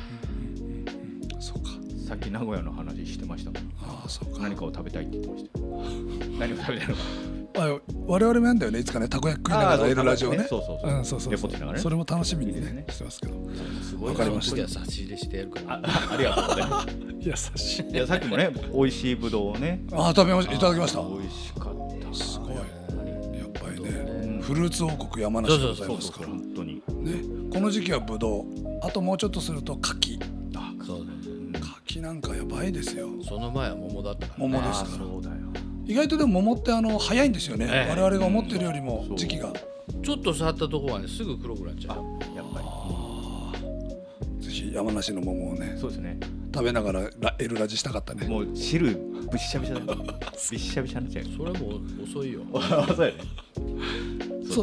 [1.40, 1.68] そうか
[2.08, 3.62] さっき名古屋の話してましたもん。
[3.80, 4.40] ああそうか。
[4.42, 5.60] 何かを食べたいって言ってました。
[5.60, 5.66] よ
[6.38, 7.00] 何を食べたいのか。
[7.56, 7.78] まあ、
[8.08, 8.80] 我々もやんだよね。
[8.80, 10.44] いつかねたこ焼き食いながらやるラジオね。
[10.48, 10.92] そうそうそう。
[10.92, 11.72] うんそうそうそう。
[11.72, 11.78] ね。
[11.78, 13.34] それも楽しみにねしてますけど。
[13.82, 14.66] すごいわかりました。
[14.68, 15.80] 差し入れしてやるから。
[15.84, 16.86] あありがとうございます
[17.24, 17.96] 優しいい。
[17.96, 19.84] やさっきもね美味しいぶどうをね。
[19.92, 20.54] ああ食べました。
[20.54, 21.00] いただきました。
[21.00, 22.14] 美味しかった。
[22.14, 22.54] すごい。
[22.54, 22.66] やっ
[23.52, 24.42] ぱりうんね。
[24.42, 26.00] フルーツ王国山梨でございそう。
[26.00, 26.28] そうそうますから。
[26.28, 26.74] 本当に。
[26.74, 26.80] ね。
[27.52, 28.44] この時期はぶどう。
[28.82, 30.18] あともうちょっとすると柿
[30.54, 31.06] あそう
[31.86, 33.08] 柿なんかやばいですよ。
[33.26, 34.96] その前は桃だったから、ね、桃ですから。
[35.04, 35.36] そうだよ。
[35.86, 37.90] 意外とでも桃ってあの早いんですよね、ええ。
[37.90, 39.52] 我々が思ってるよりもうん時期が、
[40.02, 41.96] ちょっと触ったところはねすぐ黒くなっちゃう。
[42.34, 42.60] やっぱ
[44.40, 45.72] ぜひ山梨の桃をね。
[45.74, 46.18] りそうですね
[46.54, 48.28] 食べながらラエルラジしたかったね。
[48.28, 50.04] もう汁ぶっしゃびしゃだよ
[50.52, 51.24] びっしゃびしゃになっちゃう。
[51.24, 52.42] よそれも遅いよ。
[52.94, 53.12] そうや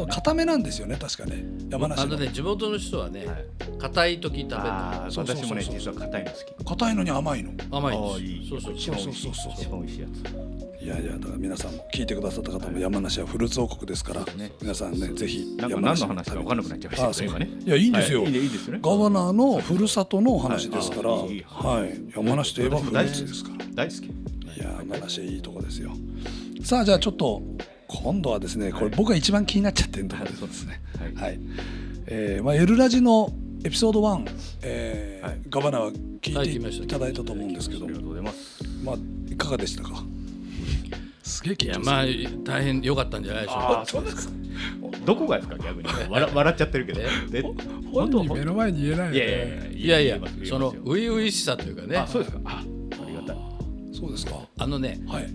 [0.00, 1.44] そう固めなんですよね確かね。
[1.70, 2.12] 山あ梨の。
[2.14, 3.44] のね地元の人はねはい。
[3.78, 6.64] 硬い時食べる私もね実は硬いの好き。
[6.64, 7.52] 硬いのに甘いの。
[7.70, 8.48] 甘いんあーですいい。
[8.48, 9.34] そうそうそうそうそう。
[9.34, 10.08] そう一番美味しいや
[10.82, 14.52] いやいやだから皆さんも聞いてくださった方も山梨はフルーツ王国ですから、ね。
[14.60, 16.00] 皆さんねぜひつなんか山梨。
[16.02, 17.50] 何の話か分かんなくなっちゃいましたね。
[17.64, 18.32] いやいいんですよ、はい。
[18.32, 18.80] いいねいいですよね。
[18.82, 21.44] ガバナーのふるさとのお話ですから、ははいいい。
[22.16, 23.64] 山梨といえばフルーツですから。
[23.74, 24.06] 大好き。
[24.06, 25.92] いや山梨いいとこですよ。
[26.64, 27.42] さあじゃあちょっと
[27.88, 30.80] 今度はですねこれはい僕が一番気になっちゃってるところですね。
[30.98, 31.14] はい。
[31.14, 31.40] はい、
[32.06, 33.32] えーまあ、エルラジの
[33.64, 34.30] エピソード1、
[34.62, 35.40] えーはい。
[35.48, 35.90] ガバナは
[36.20, 37.84] 聞はい聞きましたいていただいたと思うんですけど。
[37.84, 38.62] ありがとうございます。
[38.84, 38.96] まあ
[39.30, 40.02] いかがでしたか？
[41.22, 41.68] すげえ緊張する。
[41.68, 42.04] いやまあ
[42.44, 43.80] 大変良かったんじゃないでしょうあか。
[43.82, 44.34] あそうですか。
[45.04, 45.58] どこがですか？
[45.58, 45.88] 逆に。
[46.10, 47.00] 笑笑っちゃってるけど。
[47.30, 47.42] で
[47.92, 51.96] 本人目の前に言えないよねいやいやいやその初々しさというかね。
[51.98, 52.40] あそうですか。
[52.44, 52.64] ああ
[53.08, 53.36] りがたい。
[53.92, 54.32] そうですか。
[54.58, 55.24] あのねはい。
[55.24, 55.28] わ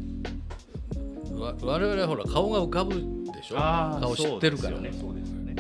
[1.40, 2.96] 我々はほら顔が浮かぶ
[3.32, 3.56] でしょ？
[3.58, 4.80] 顔知ってるから。
[4.80, 4.92] ね。
[5.00, 5.56] そうですよね。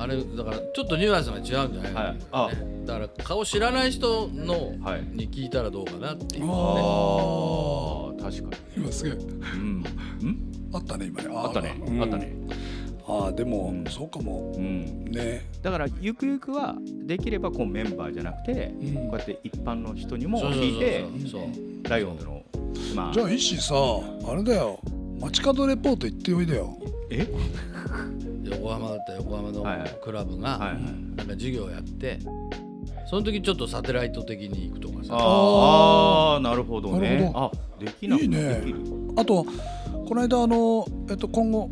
[0.00, 1.92] あれだからちょっとニュアンスが違うんじゃない？
[1.92, 2.56] かな、はい
[2.86, 5.02] だから顔知らない人のはい。
[5.12, 9.14] に聞いたらどうかなっていう、ね、あああ確か今すげえ。
[9.14, 9.84] にうん。
[10.22, 10.70] うん？
[10.72, 11.28] あったね今ね。
[11.34, 11.80] あったね。
[11.86, 12.32] うんあったね
[13.08, 13.84] ああでも、うん。
[13.90, 14.52] そうかも。
[14.54, 15.04] うん。
[15.06, 15.48] ね。
[15.62, 18.94] だからゆくゆくはできればこうメンバーじゃなくてうん。
[18.94, 21.06] こうやって一般の人にも聞いて
[21.88, 22.42] ライオンズの
[22.94, 23.12] まあ。
[23.12, 23.74] じゃあ石井さ
[24.30, 24.78] あれだよ。
[25.20, 26.76] 街角レポート行っておいでよ。
[27.10, 27.26] え？
[28.44, 29.64] 横浜だったら横浜の
[30.02, 32.18] クラブがなんか授業やって
[33.08, 35.16] その時ちょっとサテライト的に行くとかさ。
[35.18, 37.30] ああなるほどね。
[37.32, 37.50] ほあ
[37.82, 38.60] できなくいいね。
[38.60, 38.80] できる。
[39.16, 39.46] あと
[40.06, 41.70] この間あの、えっと、今後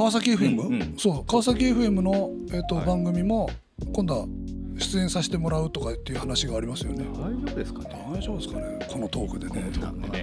[0.00, 0.94] 川崎 FM、うんうん。
[0.96, 2.86] そう川崎 FM の、えっとはい。
[2.86, 3.50] 番組も
[3.92, 4.26] 今度は
[4.78, 7.04] 出演させてもらうとかっていう話がありますよね。
[7.12, 8.06] 大丈夫ですかね？
[8.14, 8.78] 大丈夫ですかね？
[8.90, 9.70] このトークでね。
[9.78, 10.14] なかなか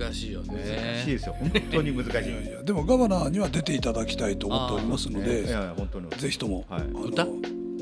[0.00, 0.54] 難しいよね。
[0.96, 1.36] 難しいですよ。
[1.38, 2.28] 本当に難しい。
[2.28, 6.08] いやいやでもガバナーには出ていただきたいと思っておりますのあで、いやいや本当に。
[6.10, 6.82] ぜひとも、はい。
[7.06, 7.24] 歌？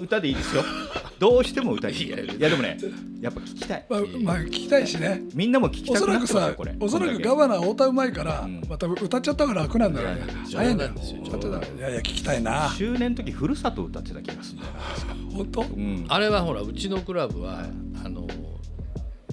[0.08, 0.64] 歌でいいですよ。
[1.18, 2.78] どうしても歌いいいいやでもね
[3.20, 3.86] やっぱ聞きたい。
[3.90, 5.20] まあ、まあ聞きたいしね。
[5.34, 6.76] みんなも聞きおたくなそらくさってますよこれ。
[6.80, 8.62] おそらくガバナー太田うまいから、うん。
[8.68, 10.22] また歌っちゃった方が楽なんだろうね。
[10.22, 10.90] いや早いんだよ。
[10.94, 12.72] いやいや聞きたいな。
[12.76, 14.72] 周年の時ふるさと歌ってた気がするんだよ。
[14.72, 15.62] な本当？
[15.62, 16.06] うん。
[16.08, 17.64] あれはほらうちのクラブは
[18.04, 18.26] あの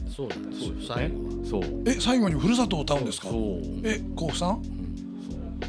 [0.09, 3.29] そうなんですよ最後そうえ最後にふるさとを歌うんですか？
[3.29, 3.61] そう。
[3.83, 4.63] え甲府さん？
[4.63, 4.69] そ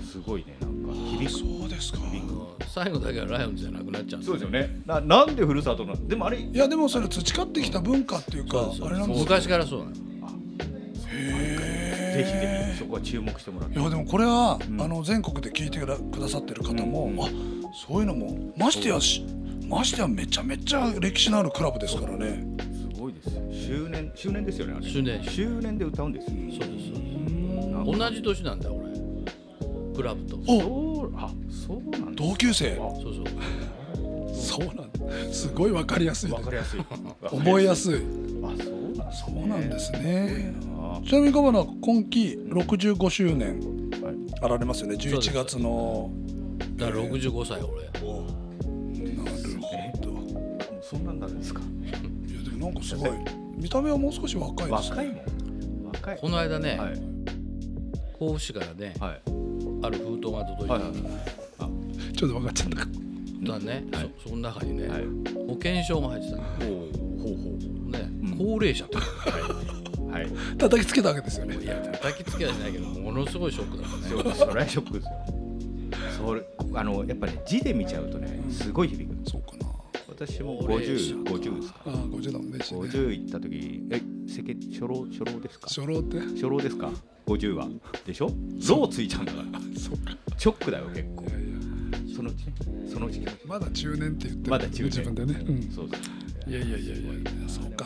[0.03, 0.05] う。
[0.05, 1.31] すごいねなんか響く。
[1.61, 1.99] そうですか。
[1.99, 2.36] 響く
[2.77, 4.83] 最後だけはライオンズじゃなくなっちゃうんそうですよね。
[4.85, 9.25] ななんでふるさとなのでもあれいやでもそれ培ってきた文化っていうかそうそうあれなんですよ。
[9.25, 9.93] 昔からそうなの。
[9.93, 10.01] ぜ
[12.23, 13.79] ひぜひそこは注目してもらって。
[13.79, 14.79] いやでもこれは、うん。
[14.79, 17.19] あの全国で聞いてくださってる方も、うん。
[17.19, 17.29] あ
[17.89, 19.25] そういうのもましてやし
[19.67, 22.45] ましてやめちゃめちゃ歴史のあるクラブですからね。
[22.95, 23.01] す。
[23.01, 23.29] ごいです。
[23.35, 24.87] よ周年周年ですよねあれ。
[24.87, 25.25] 周年。
[25.25, 26.27] 周年で歌うんです。
[26.27, 26.97] よそうですそう。
[26.97, 27.87] うん。
[27.87, 28.87] です同じ年なんだよ俺
[29.97, 30.37] クラブと。
[30.47, 30.86] おそう
[31.17, 32.73] あそうなんだ同級生。
[32.73, 33.25] あそうそう。
[34.35, 36.37] そうなんだすごいわかりやすい、ね。
[36.37, 36.81] わ、かりやすい。
[37.25, 37.95] 覚えやすい。
[37.97, 38.57] あそうなん
[39.09, 40.55] ですそうなんですね。
[40.79, 43.59] あちなみにガバナ今期65周年
[44.03, 44.15] はい。
[44.43, 44.95] あられますよね。
[45.01, 46.11] そうです11月の
[46.77, 47.85] だから65歳俺。
[47.87, 48.27] なるほ
[50.03, 50.17] ど。
[50.83, 51.61] そんなんなるんですか？
[51.61, 53.11] いやでもなんかすごい。
[53.57, 54.97] 見た目はもう少し若いですね。
[54.97, 55.87] 若いもん。
[55.93, 56.19] 若い。
[56.21, 57.03] この間ね、はい。
[58.19, 59.21] 甲府市からねはい
[59.87, 60.83] ある封筒が届いて、はい。
[60.83, 60.93] はい
[62.17, 62.77] ちょっと分かっちゃった。
[62.77, 62.87] か
[63.43, 64.11] だね、はい。
[64.23, 65.05] そその中にね、はい。
[65.47, 66.37] 保険証が入ってた。
[66.37, 66.69] のほう
[67.19, 68.39] ほうほね、うん。
[68.39, 70.29] 高齢者とうはい。
[70.57, 71.57] 叩きつけたわけですよね。
[71.63, 73.97] いや叩きつけはしないけどものすごいショックだった。
[74.31, 75.13] ねそれはショックですよ。
[76.17, 76.43] それ
[76.75, 79.31] あのやっぱね字で見ちゃうとねすごい響く。
[79.31, 79.67] そうかな。
[80.09, 81.81] 私も高齢者50 50ですか。
[81.87, 85.69] ああ50だもんね一ね50行った時え世間初老初老ですか？
[85.69, 86.19] 初老って？
[86.21, 86.91] 初老ですか
[87.27, 87.69] ？50は。
[88.05, 88.27] でしょ？
[88.27, 89.45] ローついちゃうんだから。
[89.79, 90.17] そうか。
[90.37, 91.39] ショックだよ結構いや。
[91.39, 92.55] いやそのうちね
[92.93, 94.51] そのうちまだ中年って言ってる。
[94.51, 94.85] まだ中年。
[94.85, 96.51] 自分でね、うん、そうそう。
[96.51, 97.85] いやいやいやいやそうか。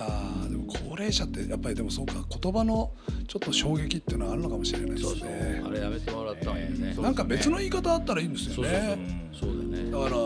[0.48, 2.14] でも高齢者ってやっぱりでもそうか。
[2.40, 2.92] 言葉の
[3.26, 5.28] ちょっと衝撃っていうのはあるのかもしれないですそうそう。
[5.28, 9.30] ねあれやめてもらった方がいいよね、そうなんか別の言い方あったらいいんですよね。
[9.32, 10.16] そうだねだから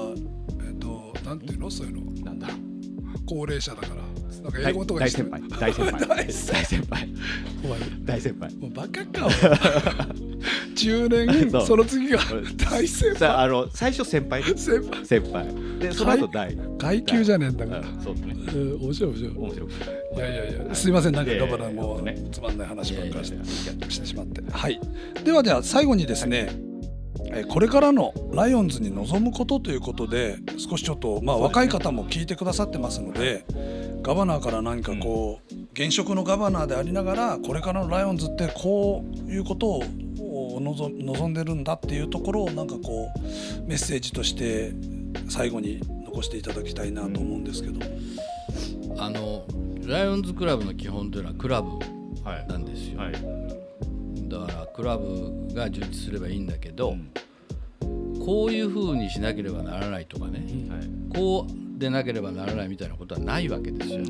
[0.68, 1.70] えっ、となんていうの？
[1.70, 2.24] そういうの。
[2.24, 2.48] なんだ？
[3.26, 4.02] 高齢者だから
[4.42, 5.48] なんか英大語とかにして 大先輩。
[5.60, 6.06] 大先輩。
[6.06, 7.08] 大大先輩。
[8.04, 8.54] 大先輩。
[8.56, 9.38] もうバカかお前
[10.74, 12.18] 中年その次が
[12.70, 13.28] 大先輩。
[13.30, 14.42] あの最初先輩？
[14.42, 15.06] ね先輩。
[15.06, 15.46] 先輩。
[15.78, 16.56] でその後大。
[16.78, 18.34] 階級じゃねえんだから、うんそうね。
[18.54, 19.32] うん、面白い面白い。
[19.36, 19.70] 面白く。
[20.16, 22.16] いやいやいや、すいません、なんかいやいやガバナもね。
[22.30, 24.42] つまんない話ばっかりしてしてしまって。
[24.50, 24.80] はい。
[25.24, 33.44] ではでは最後にですね、えーこれからのライオンズに臨むことということで少しちょっとまあ若い方も聞いてくださってますので
[34.04, 39.80] ガバナーから何かこう現職のガバナーでありながらこれからのライオンズってこういうことを
[40.60, 41.32] 望望ん。
[41.32, 42.66] でるんだっていうところをなん。
[42.66, 43.20] かこう
[43.66, 44.74] メッセージとして
[45.30, 47.80] 最後に残していただきたいなと思うんですけど。
[48.98, 49.46] あの
[49.86, 51.70] ライオンズクラブの基本というのはクラブ
[52.22, 52.46] はい。
[52.46, 53.12] なんですよ、はい。
[54.28, 58.20] だからクラブが充実すればいいんだけど、うん。
[58.24, 61.18] こういうふうにしなければならないとかね、はい。
[61.18, 64.04] こうでなければならないみたいなことはないわけですよ、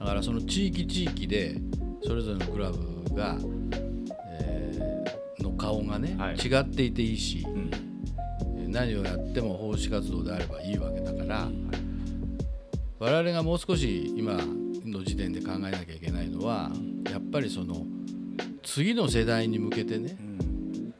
[0.00, 1.56] だからその地域地域で
[2.04, 3.36] それぞれのクラブが、
[4.40, 4.92] えー
[5.42, 6.36] の顔がね、はい。
[6.36, 8.70] 違っていていいしうん。
[8.70, 11.48] 何をやっても奉仕活動であればいいわけだから
[12.98, 14.40] 我々がもう少し今
[14.84, 16.70] の時点で考えなきゃいけないのは
[17.10, 17.84] やっぱりその
[18.62, 20.94] 次の世代に向けてねうん。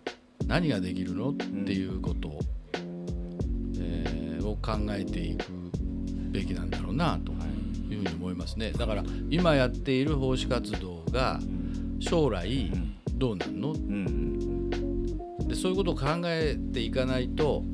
[0.47, 2.41] 何ができるのっていうことを
[4.63, 5.45] 考えていく
[6.31, 7.33] べきなんだろうなと
[7.93, 8.73] いうふうに思いますね。
[8.73, 11.41] だから今やっている奉仕活動が
[12.01, 12.71] 将来
[13.15, 13.73] どうなんの？
[13.73, 17.65] うんうんでそういうことを考えていかないと、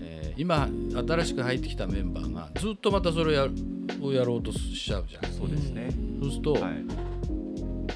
[0.00, 3.52] えー今新しく入ってきたメンバーがずっとまたそれをやる
[4.00, 5.32] をやろうとしちゃうじゃん。
[5.32, 5.90] そうですね。
[6.20, 6.84] そうすると、はい。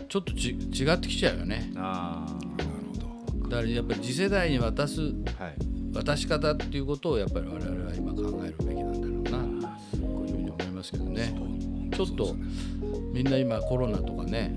[0.08, 1.70] ちょっとち違ってきちゃうよね。
[1.76, 2.26] あ
[2.58, 2.70] なる
[3.38, 3.48] ほど。
[3.48, 5.56] だからやっぱり次世代に渡すあはい
[5.92, 9.78] 渡し方っていうことをやっぱり我々は今考えるべきなんだろうな。
[9.90, 11.34] というふうに思いますけどね。
[11.94, 12.34] ちょっと
[13.12, 14.56] みんな今コロナとかね。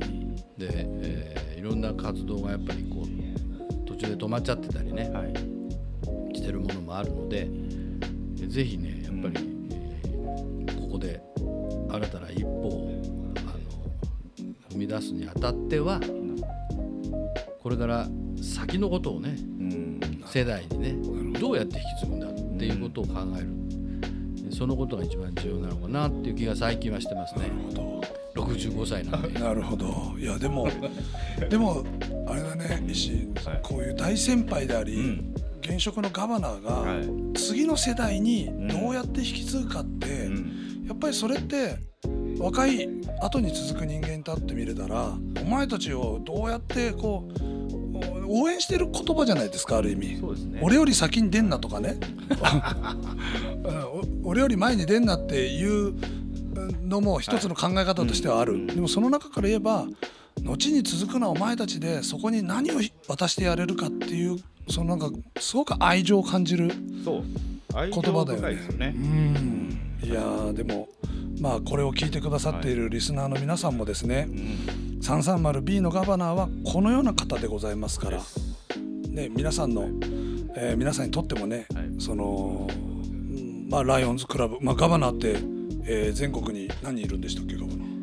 [0.57, 5.09] で、えーいろんな活動がやっぱりこう途中で止まっちゃってたりね。
[5.09, 5.33] はい。
[6.36, 7.47] してるものもあるので
[8.39, 9.33] えぜひねやっぱり、
[9.71, 11.19] えーここで
[11.89, 13.01] 新たな一歩を
[13.38, 15.99] あの踏み出すにあたっては
[17.61, 18.07] これから
[18.41, 19.55] 先のことをねうん
[20.26, 21.51] 世代にねど。
[21.51, 27.51] うやって引き継ぐんだっていうことを考える、そのことが一番重要なのかなっていう気が最近はしてますね。
[28.36, 29.39] 65歳なんで。
[29.39, 30.15] なるほど。
[30.19, 30.67] いやでも
[31.49, 31.84] でも
[32.28, 33.32] あれだね石井。
[33.45, 33.59] はい。
[33.63, 35.36] こういう大先輩であり、うん。
[35.61, 37.07] 現職のガバナーが、はい。
[37.34, 40.86] 次の世代にどうやって引き継ぐかって、うん。
[40.88, 41.78] やっぱりそれって
[42.38, 42.88] 若い
[43.21, 47.55] 後に続く人間に立ってみれたらお前たちをどうやってこう
[48.28, 50.07] 応援してる言葉じゃないですかある意味。
[50.15, 50.59] ね。
[50.61, 51.97] 俺より先に出んなとかね。
[54.23, 55.93] 俺より前に出んなっていう
[56.84, 58.67] のも一つの考え方としてはある、はいうん。
[58.67, 59.86] でもその中から言えば
[60.43, 62.76] 後に続くのはお前たちでそこに何を
[63.07, 64.38] 渡してやれるかっていう
[64.69, 68.65] そのなんかすごく愛情を感じる言情葉だよね。
[68.65, 68.93] よね。
[68.95, 70.87] うんいやーでも
[71.39, 74.99] まあこれを聞いてくださっているリスナーの皆さんもですね、うん。
[75.01, 78.21] 330B のガバナーはこのような方でございますから、
[79.09, 79.89] ね、皆さんの、
[80.55, 81.89] えー皆さんにとってもね、はい。
[81.99, 85.35] その、うんまあ、ライオンズクラブ、まあ、ガバナーって、
[85.85, 87.73] えー全国に何人いるんでしたっけガバナ？
[87.73, 87.99] ー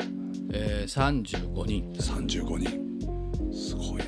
[0.55, 1.93] えー35人。
[1.95, 3.55] 35人。
[3.55, 4.03] すごいよね。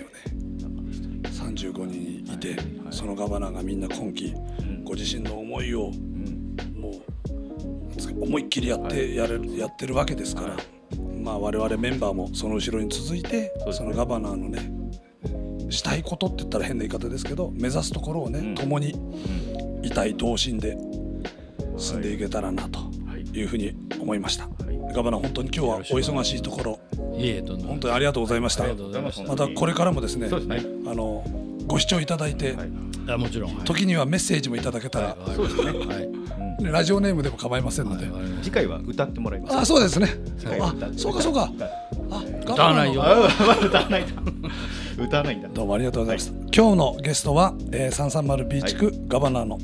[1.25, 2.57] 35人いて、
[2.91, 4.85] そのガバナーがみんな今季うん。
[4.85, 5.91] ご自身の思いを
[8.21, 10.75] 思いっきりやって、やれるやってるわけですから、はい。
[11.21, 14.71] まあ我々メンバーもその後ろに続いてそ,、のガバナーのね
[15.71, 18.55] したいことって言ったら変な言い方ですけど目指すところをね、うん。
[18.55, 18.97] 共にう
[19.81, 19.85] ん。
[19.85, 20.77] 一体同心で
[21.77, 23.39] 進んでいけたらなとはい。
[23.39, 24.45] いうふうに思いました。
[24.45, 24.95] はい。
[24.95, 26.79] ガバナー本当に今日はお忙しいところ。
[27.19, 28.65] い本当にありがとうございました。
[28.65, 30.71] ましたこれからもですねそうですね。
[30.87, 31.25] あの
[31.67, 32.71] ご視聴いただいて、はい。
[33.09, 35.35] あもちろん、はい、時にはメッセージもいただけたら、はい。
[35.35, 36.24] そうですね
[36.61, 40.09] ラジオネームでも構いませんので、はいわかりまし次回は歌ってもらいますあそうですね。
[40.61, 41.51] あそうかそうか。
[42.11, 43.03] あ歌わないよ。
[43.03, 44.05] 歌わない
[44.99, 45.49] 歌わないんだ。
[45.53, 48.11] どうもありがとうございました、今日のゲストは、えー、
[48.47, 49.59] 330B 地区ガバナーの、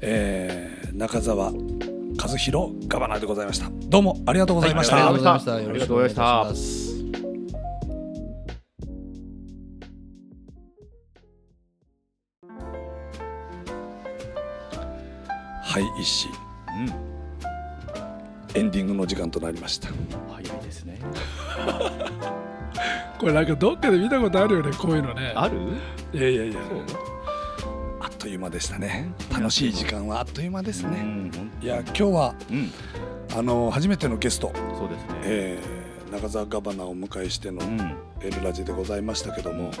[0.00, 1.50] えー中澤
[2.16, 3.68] 和弘ガバナーでございました。
[3.88, 5.54] どうもありがとうございました、ありがとうございました。
[5.54, 6.22] ありよろしくがとうございました。
[6.22, 6.83] お願いします
[15.74, 16.28] はい一子
[16.78, 16.82] う
[18.56, 18.60] ん。
[18.60, 19.88] エンディングの時間となりました。
[20.32, 21.00] 早いですね。
[23.18, 25.32] これなんかどっかで見たことあるよねこういうのね。
[25.34, 25.56] ある？
[26.12, 26.60] いやいやいや。
[28.00, 29.10] あっという間でしたね。
[29.32, 31.04] 楽しい時間はあっという間ですうね、
[31.60, 32.70] いや今日はうん。
[33.36, 35.08] あの初めてのゲスト、そうですね。
[35.24, 37.80] えー中澤ガバナーをお迎えしてのうん。
[38.22, 39.72] エルラジでございましたけども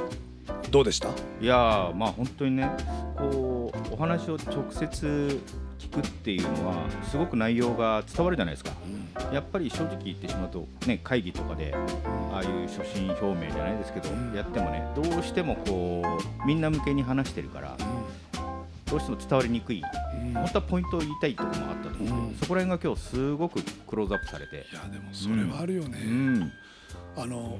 [0.72, 1.08] どうでした？
[1.40, 2.68] いやーまあ本当にね
[3.94, 5.40] お話を直接
[5.78, 6.74] 聞くっていうのは
[7.08, 8.72] すごく内容が伝わるじゃないですか。
[9.32, 11.72] やっぱり正直言ってしまうとね会議とかで
[12.32, 14.34] ああいう所信表明じゃないですけどうん。
[14.34, 16.02] やってもねどうしてもこ
[16.42, 17.76] うみんな向けに話してるから
[18.90, 20.34] どうしても伝わりにくいうん。
[20.34, 22.34] 本当はポイントを言いたいところもあったと思うんですけど、うん。
[22.34, 24.56] そこら辺が今日すごくクローズアップされて。
[24.56, 26.52] いやでもそれはあるよね、うん。
[27.16, 27.58] あの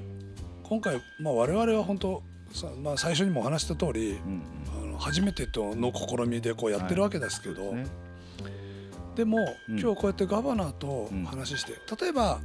[0.64, 2.22] 今回、まあ、我々は本当
[2.52, 4.42] さ、まあ、最初にもお話しした通りうん
[4.80, 7.74] あの初めてとの試みでこうやってるわけですけど、
[9.14, 9.38] でも、
[9.68, 9.78] うん。
[9.78, 12.40] 今日こうやってガバナーと話して、例えば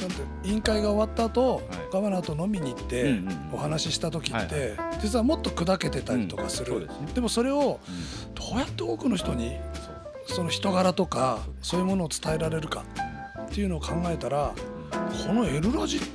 [0.00, 1.62] なんて委員会が終わった後、
[1.92, 3.20] ガバナーと飲みに行って、
[3.52, 8.34] お話しした時って、はい実はもっと砕けてたりとかする、でもそれをうん。
[8.34, 9.56] どうやって多くの人に
[10.26, 12.84] その人柄とかそういうものを伝えられるか
[13.42, 14.54] っていうのを考えたら
[15.26, 16.06] この「エルラジ」って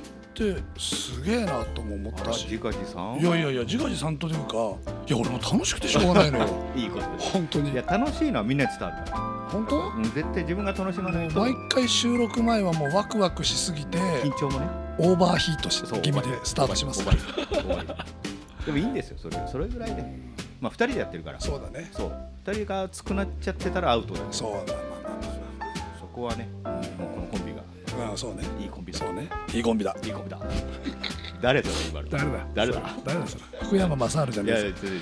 [0.44, 2.46] ってすげえなとも思ったし。
[2.50, 4.54] 自画自賛いやいやいや自画自賛というか
[5.06, 6.48] いや俺も楽しくてしょうがないのよ。
[6.76, 7.32] いいことです。
[7.32, 7.72] 本当に。
[7.72, 9.18] いや楽しいのはみんなに伝わるから
[9.50, 9.76] 本当？
[9.96, 11.40] うん絶対自分が楽しまないと。
[11.40, 14.66] 毎回収録前はもうワクワクしすぎて緊張もね。
[14.98, 17.04] オーバーヒートしそう気味でスタートします。
[17.04, 19.36] でもいいんですよそれ。
[19.50, 20.04] それぐらいで。
[20.60, 21.40] まあ2人でやってるから。
[21.40, 21.88] そうだね。
[21.92, 22.12] そう。
[22.50, 25.10] 2人が熱くなっちゃってたらアウトだよそうだまあ
[25.60, 27.37] まあそこはねもうこの
[27.98, 28.44] コンビがまあまあそうね。
[28.60, 28.98] いいコンビだ。
[28.98, 29.28] そうね。
[29.52, 29.96] いいコンビだ。
[30.02, 30.40] いいコンビだ。
[31.40, 32.08] 誰だろ今の。
[32.08, 32.46] 誰だ？
[32.54, 32.96] 誰だ？
[33.04, 33.26] 誰だ？
[33.26, 33.44] それ。
[33.62, 34.94] 福山雅治じゃいないですやい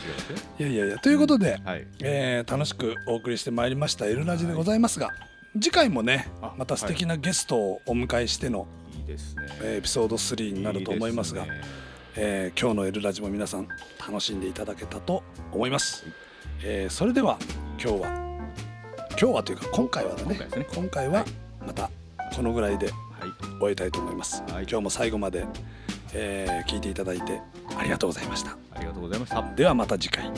[0.59, 0.99] やいやいやいや。
[0.99, 1.87] ということで、はい。
[2.03, 5.11] えー楽しくお送りしてまいりました「エルラジ」でございますが、
[5.55, 8.67] 次回もねあまた素敵なゲストをお迎えしての、
[8.99, 9.43] いいですね。
[9.63, 11.51] えーエピソード3になると思いますがいい
[12.17, 13.69] えー今日の「エルラジ」も皆さん
[14.07, 15.23] 楽しんでいただけたと
[15.53, 16.05] 思います、
[16.63, 17.39] えーそれでは
[17.83, 18.27] 今日は
[19.11, 20.25] 今日はというか今回はだね。
[20.25, 20.67] 今回ですね。
[20.75, 21.25] 今回は
[21.67, 21.91] また
[22.35, 23.59] このぐらいではい。
[23.61, 24.65] 終えたいと思います、はい。
[24.65, 25.47] 今日も最後まで、
[26.13, 27.41] えー聞いていただいて
[27.79, 28.57] ありがとうございました。
[28.75, 29.43] ありがとうございました。
[29.55, 30.31] ではまた次回